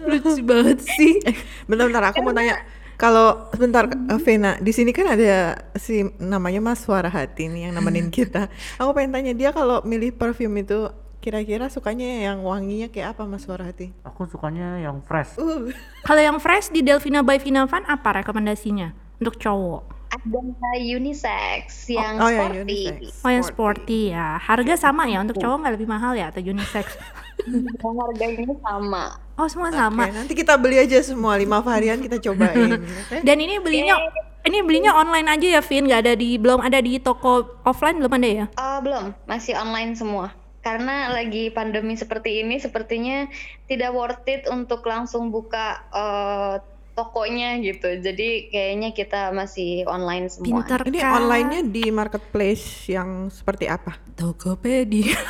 [0.01, 1.21] Lucu banget sih.
[1.27, 2.63] Eh, bentar-bentar aku mau tanya.
[3.01, 3.89] Kalau sebentar
[4.21, 8.53] Vena, di sini kan ada si namanya Mas Suara Hati nih yang nemenin kita.
[8.77, 10.93] Aku pengen tanya dia kalau milih parfum itu
[11.25, 13.93] kira-kira sukanya yang wanginya kayak apa Mas Suara Hati?
[14.05, 15.41] Aku sukanya yang fresh.
[15.41, 15.73] Uh,
[16.05, 20.01] Kalau yang fresh di Delvina by Vina Van apa rekomendasinya untuk cowok?
[20.11, 23.23] ada unisex yang oh ya sporty unisex.
[23.23, 24.29] Oh yang sporty ya.
[24.43, 26.99] Harga sama ya untuk cowok nggak lebih mahal ya atau unisex?
[27.81, 30.05] harganya sama Oh semua sama.
[30.13, 32.77] nanti kita beli aja semua lima varian kita cobain.
[33.27, 33.97] Dan ini belinya
[34.45, 38.13] ini belinya online aja ya Vin, nggak ada di belum ada di toko offline belum
[38.21, 38.47] ada ya?
[38.61, 40.37] Ah, belum, masih online semua.
[40.61, 43.25] Karena lagi pandemi seperti ini, sepertinya
[43.65, 46.55] tidak worth it untuk langsung buka eh,
[46.95, 48.01] tokonya gitu.
[48.03, 50.63] Jadi kayaknya kita masih online semua.
[50.63, 53.97] Pinter Ini online-nya di marketplace yang seperti apa?
[54.15, 55.17] Tokopedia.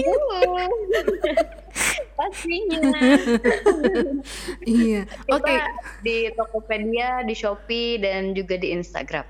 [2.18, 2.80] Pastinya.
[4.68, 5.08] iya.
[5.08, 5.56] Kita Oke.
[6.04, 9.24] di Tokopedia, di Shopee, dan juga di Instagram.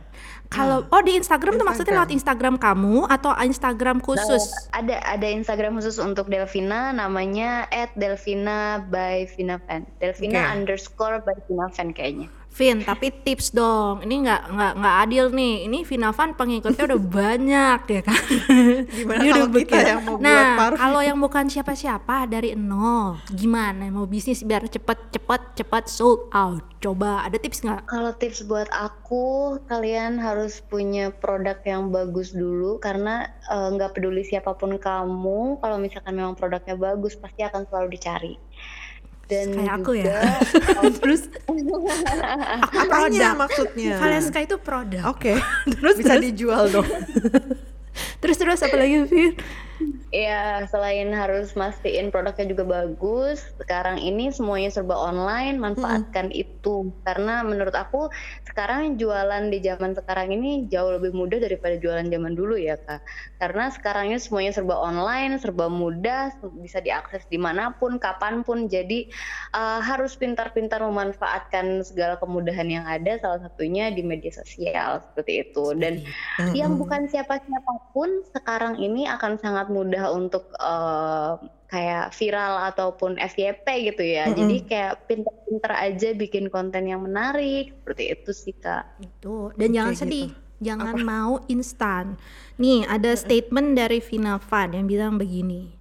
[0.50, 2.02] Kalau oh di Instagram, tuh maksudnya Instagram.
[2.02, 4.50] lewat Instagram kamu atau Instagram khusus?
[4.74, 9.86] Ada ada Instagram khusus untuk Delvina, namanya @delvina by Vinavan.
[10.02, 10.54] Delvina Oke.
[10.58, 12.39] underscore by Vinavan kayaknya.
[12.50, 14.02] Vin, tapi tips dong.
[14.02, 15.70] Ini nggak nggak nggak adil nih.
[15.70, 18.22] Ini Vinavan pengikutnya udah banyak ya kan.
[18.90, 20.78] Gimana Dia kalau udah kita bikin- yang mau buat nah, parfum?
[20.78, 26.66] kalau yang bukan siapa-siapa dari nol, gimana mau bisnis biar cepet cepet cepet sold out?
[26.80, 27.86] Coba ada tips nggak?
[27.86, 34.24] Kalau tips buat aku, kalian harus punya produk yang bagus dulu karena eh, nggak peduli
[34.24, 38.34] siapa pun kamu, kalau misalkan memang produknya bagus pasti akan selalu dicari.
[39.30, 40.20] Dan Kayak aku juga, ya.
[40.98, 41.22] Terus
[42.74, 43.94] Apanya maksudnya?
[44.02, 45.14] Valeska itu produk.
[45.14, 45.38] Oke,
[45.78, 46.88] Terus bisa terus dijual dong.
[48.18, 49.06] terus terus apa lagi
[50.10, 50.20] Vin?
[50.20, 57.46] ya selain harus mastiin produknya juga bagus, sekarang ini semuanya serba online, manfaatkan itu karena
[57.46, 58.10] menurut aku
[58.42, 63.06] sekarang jualan di zaman sekarang ini jauh lebih mudah daripada jualan zaman dulu ya kak.
[63.38, 68.66] Karena sekarang ini semuanya serba online, serba mudah, bisa diakses di mana pun, kapan pun.
[68.66, 69.06] Jadi
[69.54, 75.70] eh, harus pintar-pintar memanfaatkan segala kemudahan yang ada, salah satunya di media sosial seperti itu.
[75.78, 76.02] Dan
[76.58, 81.32] yang bukan siapa-siapapun sekarang ini akan sangat mudah untuk eh,
[81.70, 84.26] kayak viral ataupun FYP gitu ya.
[84.34, 88.88] Jadi kayak pinter-pinter aja bikin konten yang menarik seperti itu sih kak.
[88.98, 89.54] Itu.
[89.54, 90.02] Dan jangan gitu.
[90.02, 90.28] sedih.
[90.60, 92.20] Jangan mau instan.
[92.60, 95.72] Nih, ada statement dari Vina Van yang bilang begini.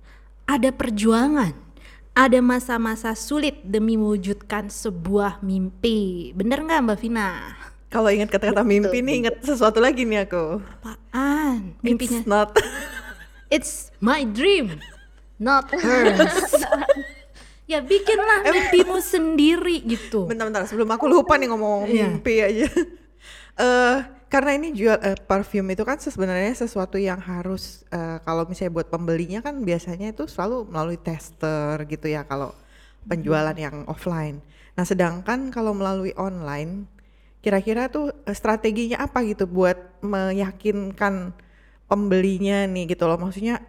[0.48, 1.52] Ada perjuangan.
[2.16, 6.32] Ada masa-masa sulit demi mewujudkan sebuah mimpi.
[6.32, 7.30] Bener nggak Mbak Vina?
[7.90, 10.62] Kalau ingat kata-kata mimpi nih, ingat sesuatu lagi nih aku.
[10.62, 11.74] Apaan?
[11.82, 12.22] Mimpinya?
[12.22, 12.54] It's not.
[13.50, 14.78] It's my dream,
[15.36, 16.54] not hers.
[17.72, 20.26] ya bikinlah mimpimu sendiri gitu.
[20.26, 22.06] Bentar-bentar, sebelum aku lupa nih ngomong Iya.
[22.08, 22.70] mimpi aja.
[23.60, 23.98] Eh,
[24.32, 28.88] karena ini jual eh, parfum itu kan sebenarnya sesuatu yang harus eh, kalau misalnya buat
[28.88, 32.56] pembelinya kan biasanya itu selalu melalui tester gitu ya kalau
[33.04, 34.40] penjualan yang offline.
[34.80, 36.88] Nah, sedangkan kalau melalui online
[37.44, 41.36] kira-kira tuh strateginya apa gitu buat meyakinkan
[41.90, 43.18] pembelinya nih gitu loh.
[43.18, 43.60] Maksudnya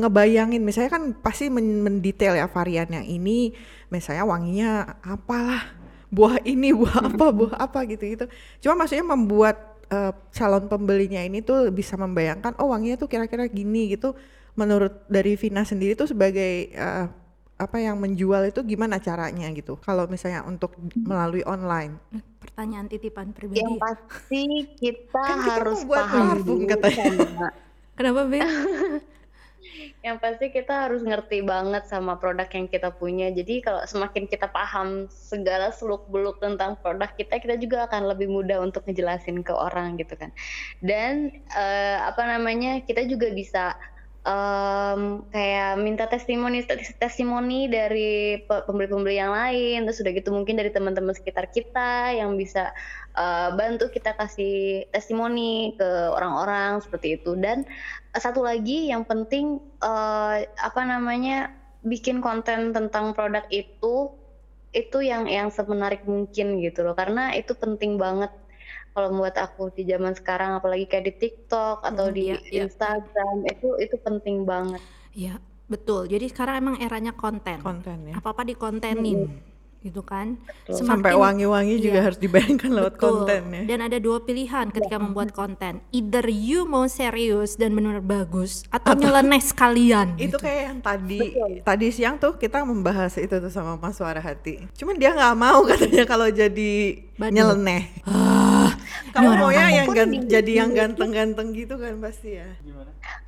[0.00, 3.52] ngebayangin misalnya kan pasti men- mendetail ya variannya ini.
[3.92, 4.70] Misalnya wanginya
[5.04, 5.76] apalah
[6.10, 8.24] buah ini buah apa buah apa gitu gitu.
[8.64, 9.56] Cuma maksudnya membuat
[9.92, 14.16] eh, calon pembelinya ini tuh bisa membayangkan oh wanginya tuh kira-kira gini gitu.
[14.58, 17.06] Menurut dari Vina sendiri tuh sebagai eh,
[17.60, 19.76] apa yang menjual itu gimana caranya gitu.
[19.84, 22.00] Kalau misalnya untuk melalui online
[22.52, 23.74] Pertanyaan titipan Yang pribadi.
[23.80, 24.44] pasti
[24.76, 27.48] kita Kan kita harus buat paham parfum dulu katanya.
[27.96, 28.40] Kenapa, Be?
[30.00, 33.28] yang pasti kita harus ngerti banget sama produk yang kita punya.
[33.28, 38.32] Jadi kalau semakin kita paham segala seluk beluk tentang produk kita, kita juga akan lebih
[38.32, 40.32] mudah untuk ngejelasin ke orang gitu kan.
[40.80, 43.76] Dan eh, apa namanya, kita juga bisa
[44.24, 45.00] em,
[45.32, 46.64] kayak minta testimoni
[47.00, 49.88] testimoni dari pe- pembeli-pembeli yang lain.
[49.88, 52.72] Terus udah gitu mungkin dari teman-teman sekitar kita yang bisa
[53.16, 57.32] eh, bantu kita kasih testimoni ke orang-orang seperti itu.
[57.38, 57.64] Dan
[58.12, 64.12] satu lagi yang penting eh, apa namanya bikin konten tentang produk itu
[64.70, 68.30] itu yang yang semenarik mungkin gitu loh karena itu penting banget
[68.90, 72.64] kalau buat aku di zaman sekarang apalagi kayak di TikTok atau Hmm, di iya.
[72.64, 76.06] Instagram itu itu penting banget Iya, betul.
[76.06, 77.58] Jadi sekarang emang eranya konten.
[77.58, 79.26] konten ya Apa-apa dikontenin,
[79.80, 80.36] gitu kan.
[80.68, 80.78] sampai
[81.10, 82.04] Semakin- wangi-wangi juga Iya.
[82.04, 83.06] harus dibayangkan lewat Betul.
[83.24, 85.80] konten ya Dan ada dua pilihan ketika membuat konten.
[85.90, 90.14] Either you mau serius dan benar bagus atau nyeleneh sekalian.
[90.16, 90.36] itu gitu.
[90.38, 91.20] kayak yang tadi
[91.60, 95.64] tadi siang tuh kita membahas itu tuh sama Mas Suara Hati cuman dia nggak mau
[95.70, 96.72] katanya kalau jadi
[97.16, 97.32] Badut.
[97.32, 98.59] nyeleneh Ah,
[99.14, 102.48] kamu orang maunya aku yang gan- di- jadi yang ganteng-ganteng gitu kan pasti ya?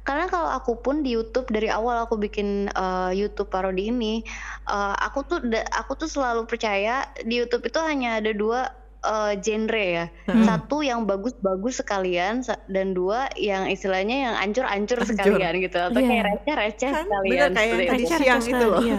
[0.02, 4.22] Karena kalau aku pun di YouTube dari awal aku bikin eh, YouTube parodi ini
[4.64, 8.70] eh, aku tuh da- aku tuh selalu percaya di YouTube itu hanya ada dua
[9.00, 10.06] eh, genre ya.
[10.26, 10.42] Hmm.
[10.44, 15.08] satu yang bagus-bagus sekalian sa- dan dua yang istilahnya yang ancur-ancur Ancur.
[15.08, 15.78] sekalian gitu.
[15.80, 16.08] Atau Iya.
[16.08, 18.82] kayak receh-receh Kan, sekalian bener kayak tadi siang itu loh.
[18.86, 18.98] Iya.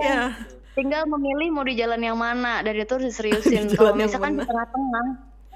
[0.00, 0.22] ya
[0.72, 3.68] tinggal memilih mau di jalan yang mana dan itu harus diseriusin.
[3.68, 5.06] Di kalau misalkan di tengah-tengah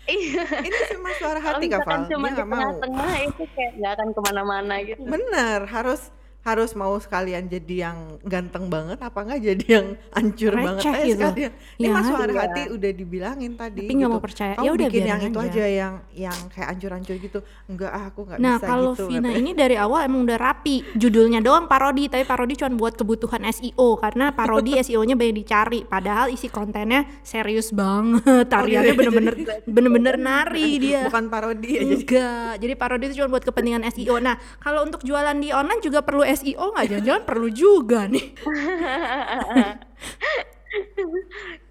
[0.09, 0.45] iya.
[0.63, 2.11] Ini Mas Suara kalau Hati Kak misalkan Val?
[2.11, 5.01] cuma dia di tengah-tengah itu kayak nggak akan ke mana-mana gitu.
[5.03, 6.01] Bener harus
[6.47, 11.03] harus mau sekalian jadi yang ganteng banget apa enggak jadi yang hancur Receh banget aja
[11.03, 11.19] gitu.
[11.19, 12.41] sekalian ini Ya, Mas Suara iya.
[12.41, 14.15] Hati udah dibilangin tadi Tapi nggak gitu.
[14.15, 14.53] mau percaya.
[14.55, 15.51] kamu Ya udah, bikin yang itu aja.
[15.51, 19.21] aja yang yang kayak hancur-hancur gitu enggak ah aku nggak Nah bisa kalau gitu Vina
[19.25, 19.37] katanya.
[19.37, 23.89] ini dari awal emang udah rapi Judulnya doang parodi Tapi parodi cuma buat kebutuhan SEO
[23.97, 29.35] Karena parodi SEO-nya banyak dicari Padahal isi kontennya serius banget Tariannya gitu ya, bener-bener
[29.67, 34.17] Bener-bener nari dia bukan parodi jadi Enggak, jadi parodi itu cuma buat kepentingan SEO.
[34.19, 36.87] Nah, kalau untuk jualan di online juga perlu SEO nggak?
[36.93, 38.37] Jangan-jangan perlu juga nih.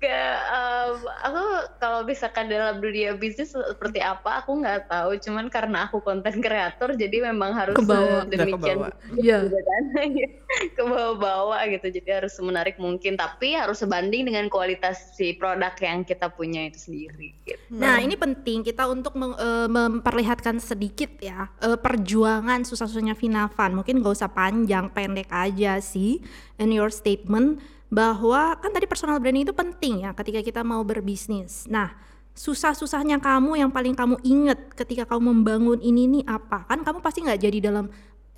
[0.01, 0.17] ke
[0.51, 1.43] em, aku
[1.81, 5.17] kalau misalkan dalam dunia bisnis seperti apa aku nggak tahu.
[5.21, 8.25] Cuman karena aku konten kreator jadi memang harus Kebawa.
[8.27, 9.83] Demikian kan.
[10.77, 13.19] Ke bawah-bawah gitu jadi harus semenarik mungkin.
[13.19, 17.59] Tapi harus sebanding dengan kualitas si produk yang kita punya itu sendiri gitu.
[17.73, 18.63] Nah, ini penting.
[18.63, 23.75] Kita untuk meng- eh, memperlihatkan sedikit ya eh, perjuangan susah-susahnya Vina Van.
[23.75, 26.23] Mungkin nggak usah panjang, pendek aja sih.
[26.55, 27.59] In your statement
[27.95, 31.63] bahwa kan tadi personal branding itu penting ya ketika kita mau berbisnis.
[31.71, 31.95] Nah,
[32.35, 36.67] susah-susahnya kamu yang paling kamu inget ketika kamu membangun ini nih apa?
[36.67, 37.87] Kan kamu pasti nggak jadi dalam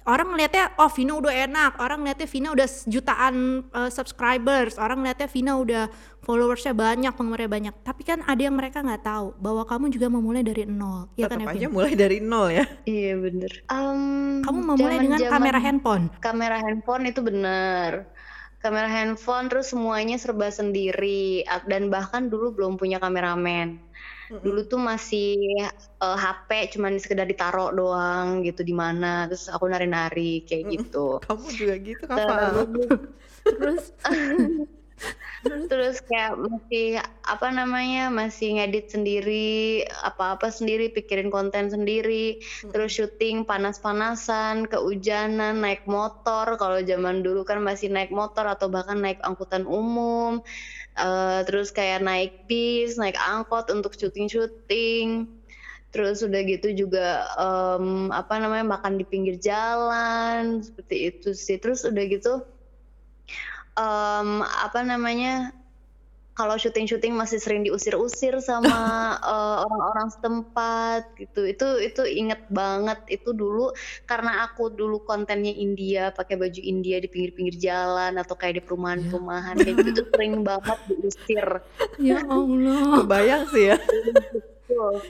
[0.08, 3.36] orang ngelihatnya oh Vina udah enak, orang ngelihatnya Vina udah jutaan
[3.68, 5.84] eh, subscribers, orang ngelihatnya Vina udah
[6.22, 7.74] followersnya banyak, penggemarnya banyak.
[7.82, 11.42] Tapi kan ada yang mereka nggak tahu bahwa kamu juga memulai dari nol, ya kan
[11.42, 11.60] tetap Evin?
[11.60, 13.52] aja mulai dari nol ya Iya bener.
[13.68, 14.02] Em,
[14.46, 16.04] Kamu memulai dengan zaman-zaman kamera handphone.
[16.22, 17.92] kamera handphone itu bener
[18.68, 21.48] kamera handphone terus semuanya serba sendiri.
[21.66, 23.80] Dan bahkan dulu belum punya kameramen.
[24.28, 25.40] Dulu tuh masih
[26.04, 29.26] eh, HP cuman sekedar ditaruh doang gitu di mana.
[29.32, 31.24] Terus aku nari-nari kayak gitu.
[31.24, 32.68] Kamu juga gitu Kak Val.
[33.48, 33.96] terus
[35.70, 42.42] terus kayak masih apa namanya masih ngedit sendiri apa-apa sendiri pikirin konten sendiri
[42.74, 46.58] terus syuting panas-panasan kehujanan naik motor.
[46.58, 50.42] Kalau zaman dulu kan masih naik motor atau bahkan naik angkutan umum.
[50.98, 55.30] Eh, terus kayak naik bis naik angkot untuk syuting-syuting.
[55.94, 61.58] Terus udah gitu juga em, apa namanya makan di pinggir jalan seperti itu sih.
[61.62, 62.57] Terus udah gitu
[63.78, 65.52] em, apa namanya
[66.38, 68.70] kalau syuting-syuting masih sering diusir-usir sama
[69.34, 71.42] eh, orang-orang setempat gitu.
[71.50, 73.74] Itu itu inget banget itu dulu
[74.06, 79.58] karena aku dulu kontennya India, pakai baju India di pinggir-pinggir jalan atau kayak di perumahan-perumahan
[79.58, 81.48] kayak gitu tuh sering banget diusir.
[81.98, 83.02] Ya Allah.
[83.02, 83.78] Kebayang sih ya.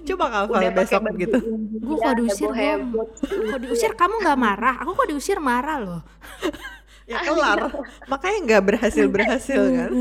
[0.08, 1.38] Coba kalau besok gitu.
[1.43, 2.82] India, Gue kok diusir dong.
[3.51, 4.75] Kok diusir kamu nggak marah?
[4.80, 6.01] Aku kok diusir marah loh.
[7.08, 7.60] Ya kelar.
[8.12, 9.93] Makanya nggak berhasil-berhasil kan.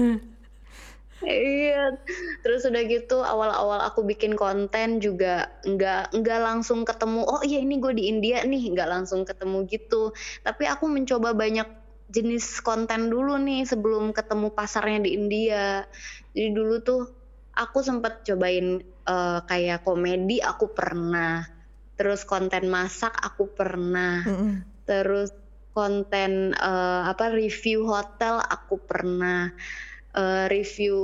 [1.25, 1.97] Iya,
[2.45, 7.21] terus udah gitu awal-awal aku bikin konten juga nggak nggak langsung ketemu.
[7.25, 10.12] Oh iya ini gue di India nih, nggak langsung ketemu gitu.
[10.45, 11.66] Tapi aku mencoba banyak
[12.12, 15.83] jenis konten dulu nih sebelum ketemu pasarnya di India.
[16.37, 17.01] Jadi dulu tuh
[17.57, 18.66] aku sempat cobain
[19.09, 21.42] eh, kayak komedi aku pernah,
[21.97, 24.62] terus konten masak aku pernah, Mm-mm.
[24.88, 25.33] terus
[25.77, 29.53] konten eh, apa review hotel aku pernah
[30.17, 30.97] eh, review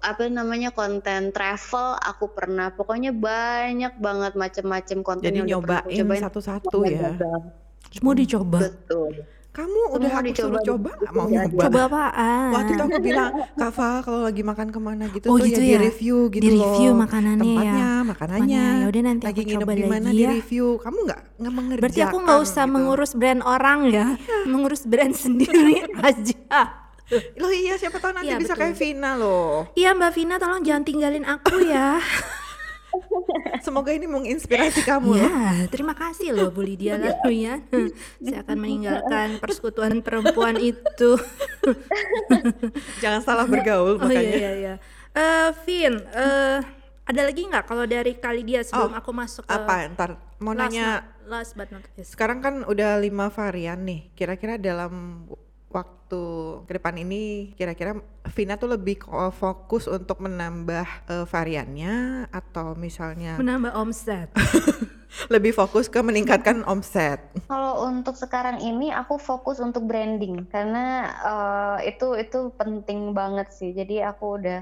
[0.00, 6.88] apa namanya konten travel aku pernah pokoknya banyak banget macam-macam konten Jadi yang nyobain satu-satu
[6.88, 7.12] ya.
[8.00, 8.64] Mau dicoba.
[8.64, 11.62] betul Kamu udah Semua aku dicoba suruh coba nggak mau Iya, nyoba?
[11.62, 12.50] Coba apaan?
[12.50, 15.60] Waktu itu aku bilang, Kak Fa kalau lagi makan ke mana gitu Oh tuh gitu
[15.60, 15.70] ya ya?
[15.70, 16.98] di review gitu Di-review loh.
[16.98, 17.54] makanannya ya?
[17.54, 18.42] Tempatnya, makanannya.
[18.66, 20.30] Makanya, yaudah nanti lagi aku nginep coba di mana lagi di ya.
[20.34, 20.66] review.
[20.76, 22.74] Kamu nggak nggak mengerjakan Berarti aku nggak usah gitu.
[22.74, 24.06] mengurus brand orang ya,
[24.44, 26.60] mengurus brand sendiri aja.
[27.36, 28.62] Loh iya siapa tahu nanti Iya, bisa betul.
[28.64, 29.70] kayak Vina loh.
[29.72, 32.02] Iya Mbak Vina tolong jangan tinggalin aku ya.
[33.60, 35.20] Semoga ini menginspirasi kamu loh.
[35.20, 37.58] Ya, terima kasih loh Bu Lydia lalu ya.
[38.18, 41.16] Saya akan meninggalkan persekutuan perempuan itu.
[43.02, 44.20] Jangan salah bergaul Oh makanya.
[44.20, 44.74] iya iya iya.
[45.10, 46.58] Eh Vin, eh
[47.04, 50.52] ada lagi nggak kalau dari kali dia sebelum Oh, aku masuk ke Apa ntar mau
[50.52, 50.88] last, nanya
[51.24, 52.12] last but not least.
[52.12, 54.10] sekarang kan udah lima varian nih.
[54.12, 55.24] Kira-kira dalam
[55.74, 56.22] waktu
[56.64, 57.98] ke depan ini kira-kira
[58.30, 59.02] Vina tuh lebih
[59.34, 64.30] fokus untuk menambah eh, variannya atau misalnya Menambah omset.
[65.34, 67.22] lebih fokus ke meningkatkan omset.
[67.46, 70.86] kalau untuk sekarang ini aku fokus untuk branding karena
[71.22, 74.60] eh, itu itu penting banget sih jadi aku udah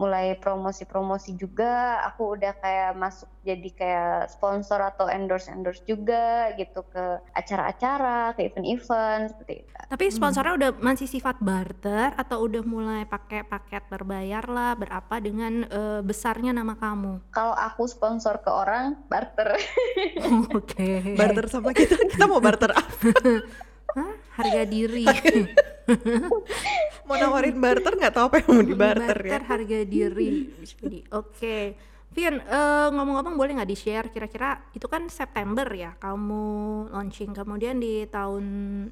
[0.00, 6.80] mulai promosi-promosi juga aku udah kayak masuk jadi kayak sponsor atau endorse endorse juga gitu
[6.88, 13.04] ke acara-acara ke event-event seperti itu Tapi sponsornya udah masih sifat barter atau udah mulai
[13.04, 17.20] pakai paket berbayar lah berapa dengan eh, besarnya nama kamu?
[17.36, 19.52] kalau aku sponsor ke orang barter
[20.56, 21.16] Oke.
[21.18, 23.10] Barter sama kita, kita mau barter apa?
[23.98, 24.12] Hah?
[24.38, 25.02] Harga diri.
[27.10, 29.30] Mau nawarin barter nggak tahu apa yang mau dibarter ya.
[29.34, 30.30] Barter harga diri.
[30.62, 31.58] Jadi, Oke.
[32.10, 36.42] Vian, eh, ngomong-ngomong boleh nggak di-share kira-kira itu kan September ya kamu
[36.90, 38.42] launching kemudian di tahun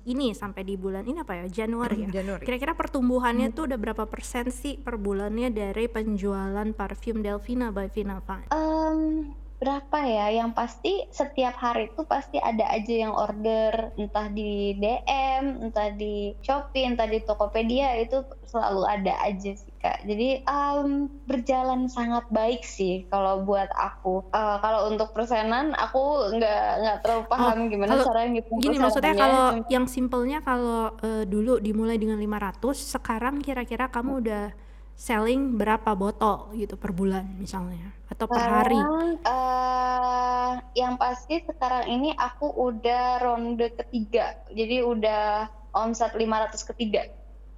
[0.07, 2.23] ini sampai di bulan ini apa ya Januari ya.
[2.23, 2.47] Januari.
[2.47, 8.23] Kira-kira pertumbuhannya tuh udah berapa persen sih per bulannya dari penjualan parfum Delvina by Vina
[8.23, 8.47] Van?
[8.55, 10.27] Em, berapa ya?
[10.33, 16.33] Yang pasti setiap hari itu pasti ada aja yang order, entah di DM, entah di
[16.39, 20.03] Shopee, entah di Tokopedia itu selalu ada aja sih kak.
[20.03, 20.89] Jadi em,
[21.25, 24.31] berjalan sangat baik sih kalau buat aku.
[24.31, 26.01] Eh, kalau untuk persenan aku
[26.33, 29.23] nggak nggak terlalu paham gimana kalau- cara ngitung Gini maksudnya persenannya.
[29.37, 34.45] kalau yang simpelnya kalau eh, dulu dimulai dengan 500, sekarang kira-kira kamu udah
[34.99, 38.83] selling berapa botol gitu per bulan misalnya atau per hari?
[39.23, 47.07] Eh, yang pasti sekarang ini aku udah ronde ketiga, jadi udah omset 500 ketiga.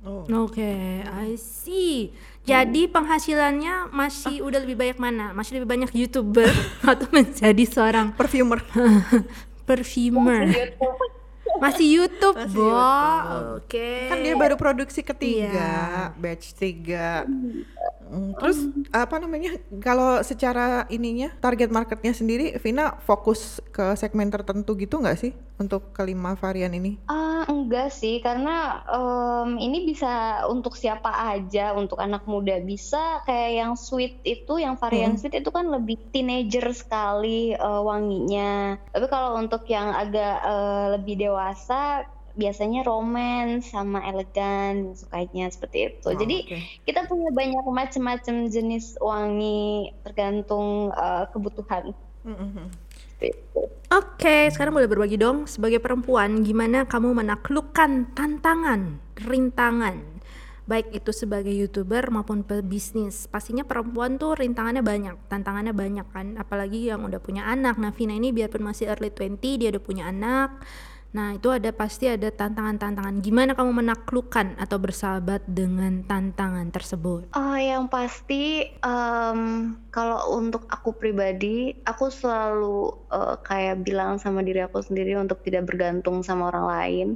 [0.00, 0.24] Oh.
[0.48, 2.12] Oke, I see.
[2.48, 5.36] Jadi penghasilannya masih udah lebih banyak mana?
[5.36, 6.48] Masih lebih banyak youtuber
[6.92, 8.64] atau menjadi seorang Perfumer.
[9.68, 10.48] perfumer?
[11.60, 12.64] Masih YouTube, Masih Bo.
[12.66, 13.44] YouTube.
[13.60, 13.88] Oke.
[14.08, 16.16] Kan dia baru produksi ketiga, Iya.
[16.16, 17.28] batch 3.
[18.10, 18.58] Mm, Terus
[18.90, 19.54] apa namanya?
[19.78, 25.94] Kalau secara ininya target marketnya sendiri, Vina fokus ke segmen tertentu gitu nggak sih untuk
[25.94, 26.98] kelima varian ini?
[27.06, 33.22] Ah, enggak sih, karena em, ini bisa untuk siapa aja, untuk anak muda bisa.
[33.24, 38.76] Kayak yang sweet itu, yang varian sweet itu kan lebih teenager sekali eh, wanginya.
[38.90, 42.04] Tapi kalau untuk yang agak eh, lebih dewasa,
[42.40, 46.08] biasanya romance sama elegan sukanya seperti itu.
[46.08, 46.58] Oh, Jadi oke.
[46.88, 51.92] kita punya banyak macam-macam jenis wangi tergantung eh, kebutuhan.
[53.20, 53.60] Itu.
[53.92, 60.20] Oke, sekarang boleh berbagi dong sebagai perempuan gimana kamu menaklukkan tantangan, rintangan
[60.70, 63.26] baik itu sebagai youtuber maupun pebisnis.
[63.26, 67.74] Pastinya perempuan tuh rintangannya banyak, tantangannya banyak kan, apalagi yang udah punya anak.
[67.74, 70.62] Nah, Vina ini biarpun masih early 20, dia udah punya anak
[71.10, 73.18] Nah, itu ada pasti ada tantangan-tantangan.
[73.18, 77.34] Gimana kamu menaklukkan atau bersahabat dengan tantangan tersebut?
[77.34, 79.40] Oh, yang pasti em,
[79.90, 85.66] kalau untuk aku pribadi, aku selalu eh, kayak bilang sama diri aku sendiri untuk tidak
[85.66, 87.08] bergantung sama orang lain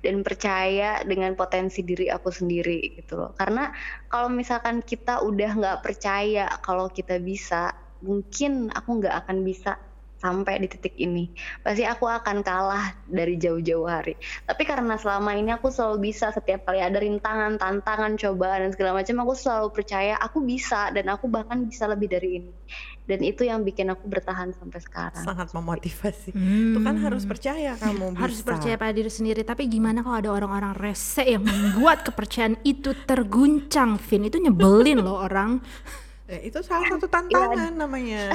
[0.00, 3.36] dan percaya dengan potensi diri aku sendiri gitu loh.
[3.36, 3.68] Karena
[4.08, 9.76] kalau misalkan kita udah nggak percaya kalau kita bisa, mungkin aku nggak akan bisa
[10.22, 11.26] sampai di titik ini.
[11.66, 14.14] Pasti aku akan kalah dari jauh-jauh hari.
[14.46, 19.02] Tapi karena selama ini aku selalu bisa setiap kali ada rintangan, tantangan, cobaan dan segala
[19.02, 22.54] macam, aku selalu percaya aku bisa dan aku bahkan bisa lebih dari ini.
[23.02, 25.26] Dan itu yang bikin aku bertahan sampai sekarang.
[25.26, 26.30] Sangat memotivasi.
[26.38, 28.22] Itu kan harus percaya kamu bisa.
[28.22, 29.42] Harus percaya pada diri sendiri.
[29.42, 34.30] Tapi gimana kalau ada orang-orang rese yang membuat kepercayaan itu terguncang, Vin?
[34.30, 35.58] Itu nyebelin loh orang.
[36.32, 38.32] Ya, itu salah satu tantangan namanya.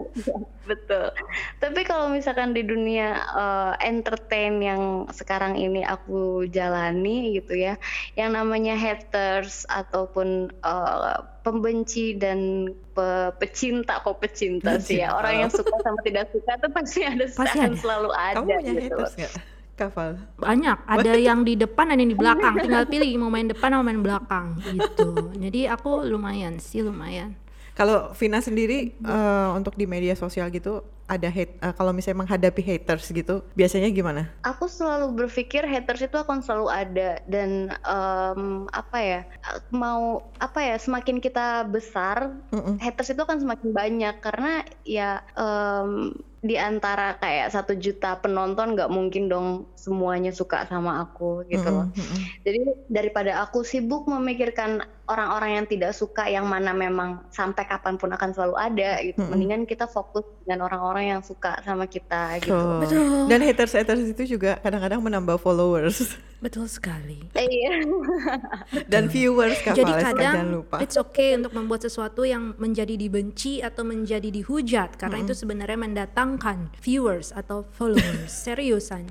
[0.70, 1.12] Betul.
[1.60, 4.82] Tapi kalau misalkan di dunia eh, entertain yang
[5.12, 7.76] sekarang ini aku jalani gitu ya,
[8.16, 15.50] yang namanya haters ataupun eh, pembenci dan pe- pecinta kok pecinta sih ya, orang yang
[15.52, 17.76] suka sama tidak suka itu pasti ada Pasti ada.
[17.76, 18.80] selalu ada Kamu punya gitu.
[18.96, 19.32] haters nggak?
[19.74, 20.22] Kafal.
[20.38, 22.54] Banyak, ada yang di depan ada yang di belakang.
[22.62, 25.34] Tinggal pilih mau main depan mau main belakang gitu.
[25.38, 27.34] Jadi aku lumayan sih, lumayan.
[27.74, 32.62] Kalau Vina sendiri eh, untuk di media sosial gitu ada hate eh, kalau misalnya menghadapi
[32.64, 34.32] haters gitu biasanya gimana?
[34.46, 39.20] Aku selalu berpikir haters itu akan selalu ada dan em, apa ya
[39.68, 42.80] mau apa ya semakin kita besar Mm-mm.
[42.80, 48.92] haters itu akan semakin banyak karena ya em, di antara kayak satu juta penonton nggak
[48.92, 51.88] mungkin dong semuanya suka sama aku gitu loh.
[51.88, 52.20] Mm-mm, mm-mm.
[52.44, 52.60] Jadi
[52.92, 58.30] daripada aku sibuk memikirkan orang-orang yang tidak suka yang mana memang sampai kapan pun akan
[58.32, 59.20] selalu ada gitu.
[59.20, 59.30] Mm-mm.
[59.36, 62.56] Mendingan kita fokus dengan orang-orang yang suka sama kita gitu.
[62.56, 62.80] Betul.
[62.84, 63.28] Betul.
[63.28, 67.24] Dan haters-haters itu juga kadang-kadang menambah followers Betul sekali.
[67.32, 67.88] Iya.
[68.92, 70.76] dan viewers Kak Jadi Vales, kadang jangan lupa.
[70.84, 76.68] it's okay untuk membuat sesuatu yang menjadi dibenci atau menjadi dihujat karena itu sebenarnya mendatangkan
[76.84, 78.28] viewers atau followers.
[78.44, 79.08] Seriusan.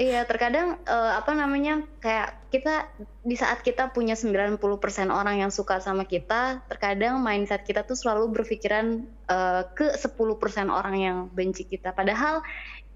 [0.00, 2.88] Iya, terkadang eh, apa namanya kayak kita
[3.20, 4.56] di saat kita punya 90%
[5.12, 10.96] orang yang suka sama kita, terkadang mindset kita tuh selalu berpikiran eh, ke 10% orang
[10.96, 11.92] yang benci kita.
[11.92, 12.40] Padahal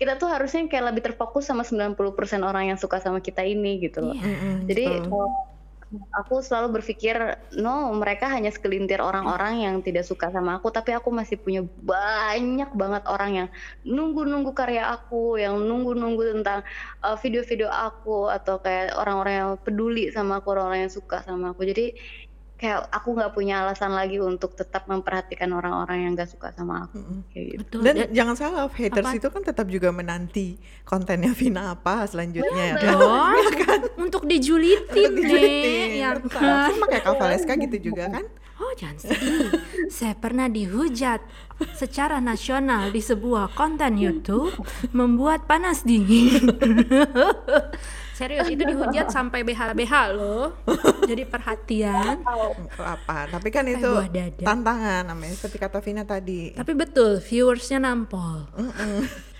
[0.00, 4.00] kita tuh harusnya kayak lebih terfokus sama 90% orang yang suka sama kita ini gitu
[4.00, 4.16] loh.
[4.16, 5.28] Mm-mm, Jadi betul.
[5.95, 7.16] Eh, aku selalu berpikir
[7.55, 12.70] no mereka hanya segelintir orang-orang yang tidak suka sama aku tapi aku masih punya banyak
[12.74, 13.49] banget orang yang
[13.86, 16.66] nunggu-nunggu karya aku yang nunggu-nunggu tentang
[17.07, 21.62] uh, video-video aku atau kayak orang-orang yang peduli sama aku orang-orang yang suka sama aku.
[21.64, 21.95] Jadi
[22.55, 26.96] kayak aku nggak punya alasan lagi untuk tetap memperhatikan orang-orang yang nggak suka sama aku
[26.96, 27.18] Mm-mm.
[27.28, 27.59] kayak gitu.
[27.66, 27.80] Betul.
[27.82, 29.18] Dan Dan- jangan salah, haters Apa?
[29.18, 30.48] itu kan tetap juga menanti
[30.82, 32.88] kontennya Vina apa selanjutnya ya kan?
[32.94, 33.34] dong
[34.00, 38.24] untuk dijulitin nih Dijulitin, ya kan Sama kayak Kak Valeska gitu juga kan?
[38.55, 39.50] oh jangan sedih
[39.90, 41.18] saya pernah dihujat
[41.74, 44.55] secara nasional di sebuah konten YouTube
[44.94, 46.38] membuat panas dingin
[48.15, 50.55] serius itu dihujat sampai BH-BH loh
[51.05, 52.23] jadi perhatian
[52.79, 53.29] apa?
[53.29, 53.91] Tapi kan itu
[54.41, 56.55] tantangan namanya seperti kata Vina tadi.
[56.55, 58.49] tapi betul viewersnya nampol.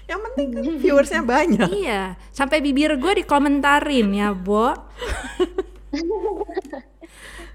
[0.05, 1.68] Yang penting kan viewersnya banyak.
[1.72, 4.77] iya sampai bibir gue dikomentarin ya Bo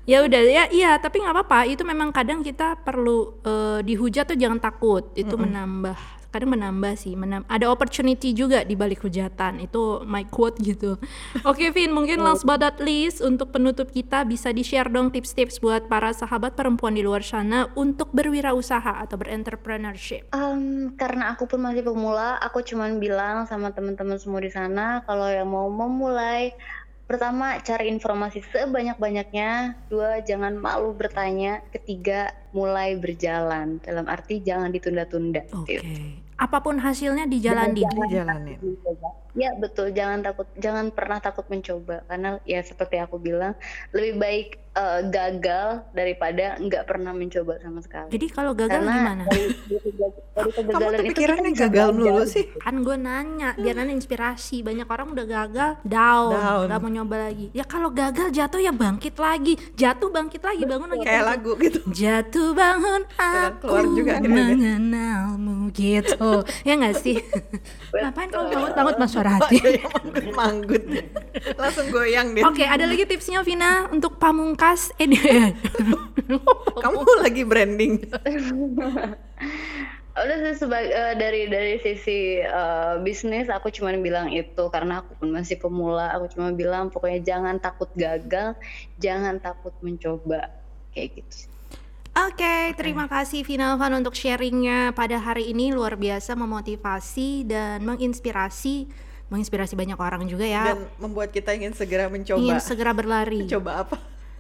[0.10, 4.38] ya udah ya iya tapi nggak apa-apa itu memang kadang kita perlu eh, dihujat tuh
[4.40, 9.62] jangan takut itu menambah kadang menambah sih menam- ada opportunity juga di balik hujatan.
[9.62, 10.98] Itu my quote gitu.
[11.50, 15.60] Oke Vin mungkin last but not least untuk penutup kita bisa di share dong tips-tips
[15.60, 21.62] buat para sahabat perempuan di luar sana untuk berwirausaha atau berentrepreneurship Em, karena aku pun
[21.66, 26.54] masih pemula, aku cuman bilang sama teman-teman semua di sana kalau yang mau memulai,
[27.10, 33.82] pertama cari informasi sebanyak-banyaknya, dua jangan malu bertanya, ketiga mulai berjalan.
[33.82, 35.50] Dalam arti jangan ditunda-tunda.
[35.50, 35.82] oke gitu.
[36.40, 38.58] apa pun hasilnya dijalanin Dijalanin.
[39.40, 42.04] Ya betul, jangan takut, jangan pernah takut mencoba.
[42.06, 43.56] Karena ya seperti aku bilang
[43.90, 48.12] lebih baik eh, gagal daripada nggak pernah mencoba sama sekali.
[48.12, 49.24] jadi kalau gagal karena gimana?
[49.26, 52.28] dari, dari, dari Kamu tuh itu pikirannya gagal belajar.
[52.28, 52.46] sih.
[52.60, 54.58] kan gue nanya biar nanti inspirasi.
[54.60, 56.64] Banyak orang udah gagal down, Down.
[56.68, 57.48] nggak mau nyoba lagi.
[57.52, 59.56] Ya kalau gagal jatuh ya bangkit lagi.
[59.74, 61.04] Jatuh bangkit lagi bangun lagi.
[61.08, 61.80] Kayak lagu gitu.
[61.90, 64.36] jatuh bangun aku keluar juga gitu deh.
[64.36, 66.28] mengenalmu gitu.
[66.68, 67.18] Ya nggak sih?
[67.90, 70.84] Ngapain kamu bangun bangun mas suara hati Manggut, manggut.
[71.56, 72.44] Langsung goyang dia.
[72.48, 75.08] Oke, ada lagi tipsnya Vina untuk pamungkas eh
[76.84, 78.02] Kamu lagi branding.
[80.20, 85.16] Udah sih seba- eh, dari dari sisi eh, bisnis aku cuma bilang itu karena aku
[85.16, 86.12] pun masih pemula.
[86.18, 88.60] Aku cuma bilang pokoknya jangan takut gagal,
[89.00, 90.52] jangan takut mencoba
[90.92, 91.48] kayak gitu.
[92.20, 98.92] Oke, terima kasih Vinalvan untuk sharingnya pada hari ini luar biasa memotivasi dan menginspirasi,
[99.30, 100.74] menginspirasi banyak orang juga ya.
[100.74, 102.38] Dan membuat kita ingin segera mencoba.
[102.38, 103.46] Ingin segera berlari.
[103.54, 103.98] Coba apa?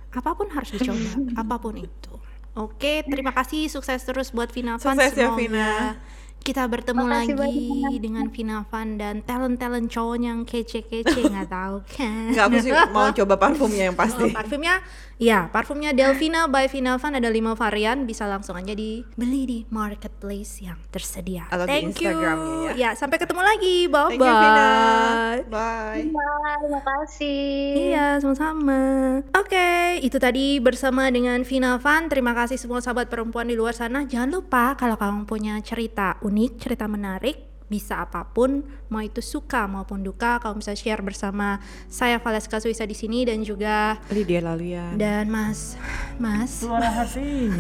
[0.10, 0.98] Apa pun harus dicoba,
[1.46, 2.14] apa pun itu.
[2.58, 4.82] Oke, terima kasih, sukses terus buat Vinalvan.
[4.82, 6.02] Sukses ya, Vina.
[6.40, 8.00] Kita bertemu Makasih lagi banyak.
[8.00, 12.32] dengan Vinalvan dan talent-talent cowok yang kece-kece nggak tahu kan?
[12.32, 14.26] Enggak, aku sih mau coba parfumnya yang Oh, pasti.
[14.32, 14.76] parfumnya,
[15.16, 20.80] ya parfumnya Delvina by Vinalvan ada lima varian, bisa langsung aja dibeli di marketplace yang
[20.88, 21.46] tersedia.
[21.48, 22.10] Atau di Thank you.
[22.10, 22.90] Instagramnya ya.
[22.94, 23.78] sampai ketemu lagi.
[23.86, 24.70] Bye Thank you, Vina.
[25.46, 26.02] bye.
[26.60, 27.52] Terima kasih.
[27.90, 28.82] Iya, sama-sama.
[29.34, 29.70] Oke,
[30.00, 32.08] itu tadi bersama dengan Vina Van.
[32.08, 34.02] Terima kasih semua sahabat perempuan di luar sana.
[34.02, 39.70] Jangan lupa kalau kamu punya cerita unik, cerita menarik, bisa apa pun, mau itu suka
[39.70, 44.98] maupun duka, kamu bisa share bersama saya Valeska Suisa di sini dan juga Lydia Laluyan.
[44.98, 45.78] dan Mas,
[46.18, 47.54] Mas, Suara hati.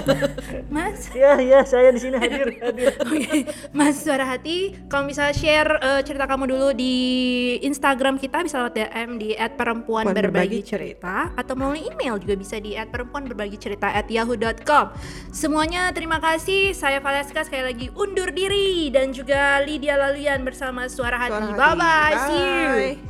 [0.74, 1.12] Mas.
[1.12, 2.96] ya, ya, saya di sini hadir, hadir.
[3.04, 3.44] Oke,
[3.76, 6.96] Mas Suara Hati, kamu bisa share eh, cerita kamu dulu di
[7.60, 12.72] Instagram kita bisa lewat DM di @perempuan berbagi cerita atau melalui email juga bisa di
[12.88, 14.96] @perempuan berbagi cerita @yahoo.com.
[15.30, 16.72] Semuanya terima kasih.
[16.72, 21.34] Saya Valeska sekali lagi undur diri dan juga Lydia Laluyan bersama Suara Hati.
[21.34, 21.58] Suara hati.
[21.58, 22.14] Bye bye.
[22.30, 22.70] See you.
[23.02, 23.09] Bye.